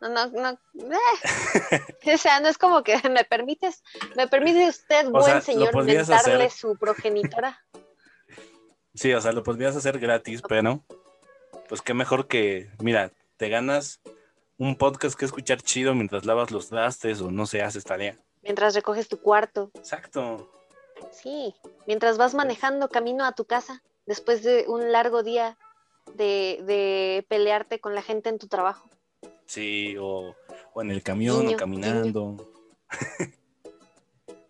[0.00, 0.50] No, no, no.
[0.50, 2.14] Eh.
[2.14, 3.82] o sea, no es como que me permites,
[4.16, 7.60] me permite usted, buen señor, mentarle su progenitora.
[8.94, 10.82] Sí, o sea, lo podrías hacer gratis, pero
[11.68, 14.00] pues qué mejor que, mira, te ganas
[14.56, 18.18] un podcast que escuchar chido mientras lavas los trastes o no se haces tarea.
[18.40, 19.70] Mientras recoges tu cuarto.
[19.74, 20.50] Exacto.
[21.12, 21.54] Sí,
[21.86, 25.58] mientras vas manejando camino a tu casa después de un largo día
[26.14, 28.88] de, pelearte con la gente en tu trabajo.
[29.46, 30.34] Sí, o,
[30.76, 32.36] en el camión o caminando.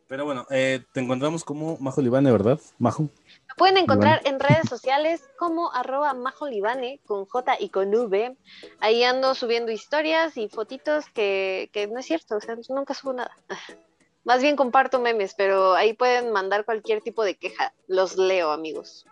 [0.08, 2.60] Pero bueno, eh, te encontramos como Majo Libane, ¿verdad?
[2.78, 3.04] Majo.
[3.48, 8.36] Me pueden encontrar en redes sociales como arroba Majo Libane con J y con V.
[8.78, 13.14] Ahí ando subiendo historias y fotitos que, que no es cierto, o sea, nunca subo
[13.14, 13.36] nada.
[14.24, 17.72] Más bien comparto memes, pero ahí pueden mandar cualquier tipo de queja.
[17.86, 19.06] Los leo, amigos.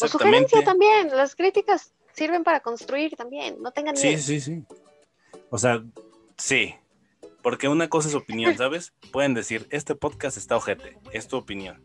[0.00, 1.14] O sugerencia también.
[1.14, 3.60] Las críticas sirven para construir también.
[3.60, 4.18] No tengan miedo.
[4.18, 4.64] Sí, sí, sí.
[5.50, 5.82] O sea,
[6.36, 6.74] sí.
[7.42, 8.92] Porque una cosa es opinión, ¿sabes?
[9.10, 11.82] Pueden decir, este podcast está ojete, es tu opinión.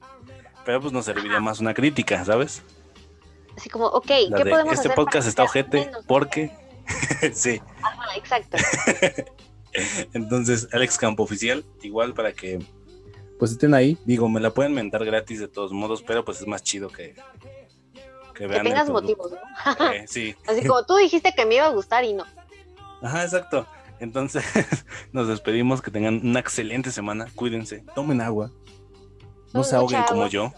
[0.66, 2.62] Pero pues nos serviría más una crítica, ¿sabes?
[3.56, 4.92] Así como, ok, ¿qué podemos este hacer?
[4.92, 6.52] Este podcast está ojete porque...
[7.34, 7.60] sí.
[7.82, 8.58] Ajá, exacto.
[10.14, 12.60] Entonces, Alex Campo Oficial, igual para que
[13.38, 13.98] pues estén ahí.
[14.06, 17.16] Digo, me la pueden mentar gratis de todos modos, pero pues es más chido que,
[18.38, 19.38] que, vean tengas motivos, ¿no?
[19.94, 20.36] Eh, sí.
[20.48, 22.26] Así como tú dijiste que me iba a gustar y no.
[23.02, 23.66] Ajá, exacto.
[24.00, 24.46] Entonces,
[25.12, 27.28] nos despedimos, que tengan una excelente semana.
[27.36, 28.52] Cuídense, tomen agua.
[29.54, 30.54] No se ahoguen como yo.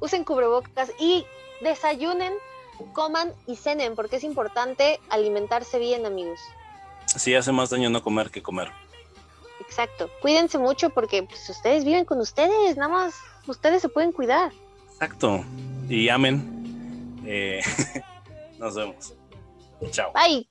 [0.00, 1.24] Usen cubrebocas y
[1.60, 2.32] desayunen,
[2.92, 6.40] coman y cenen, porque es importante alimentarse bien, amigos.
[7.06, 8.70] Sí, hace más daño no comer que comer.
[9.60, 10.10] Exacto.
[10.20, 13.14] Cuídense mucho porque pues, ustedes viven con ustedes, nada más
[13.46, 14.52] ustedes se pueden cuidar.
[14.92, 15.44] Exacto.
[15.88, 16.65] Y amen.
[17.26, 17.60] Eh,
[18.58, 19.14] nos vemos.
[19.90, 20.12] Chao.
[20.12, 20.46] Bye.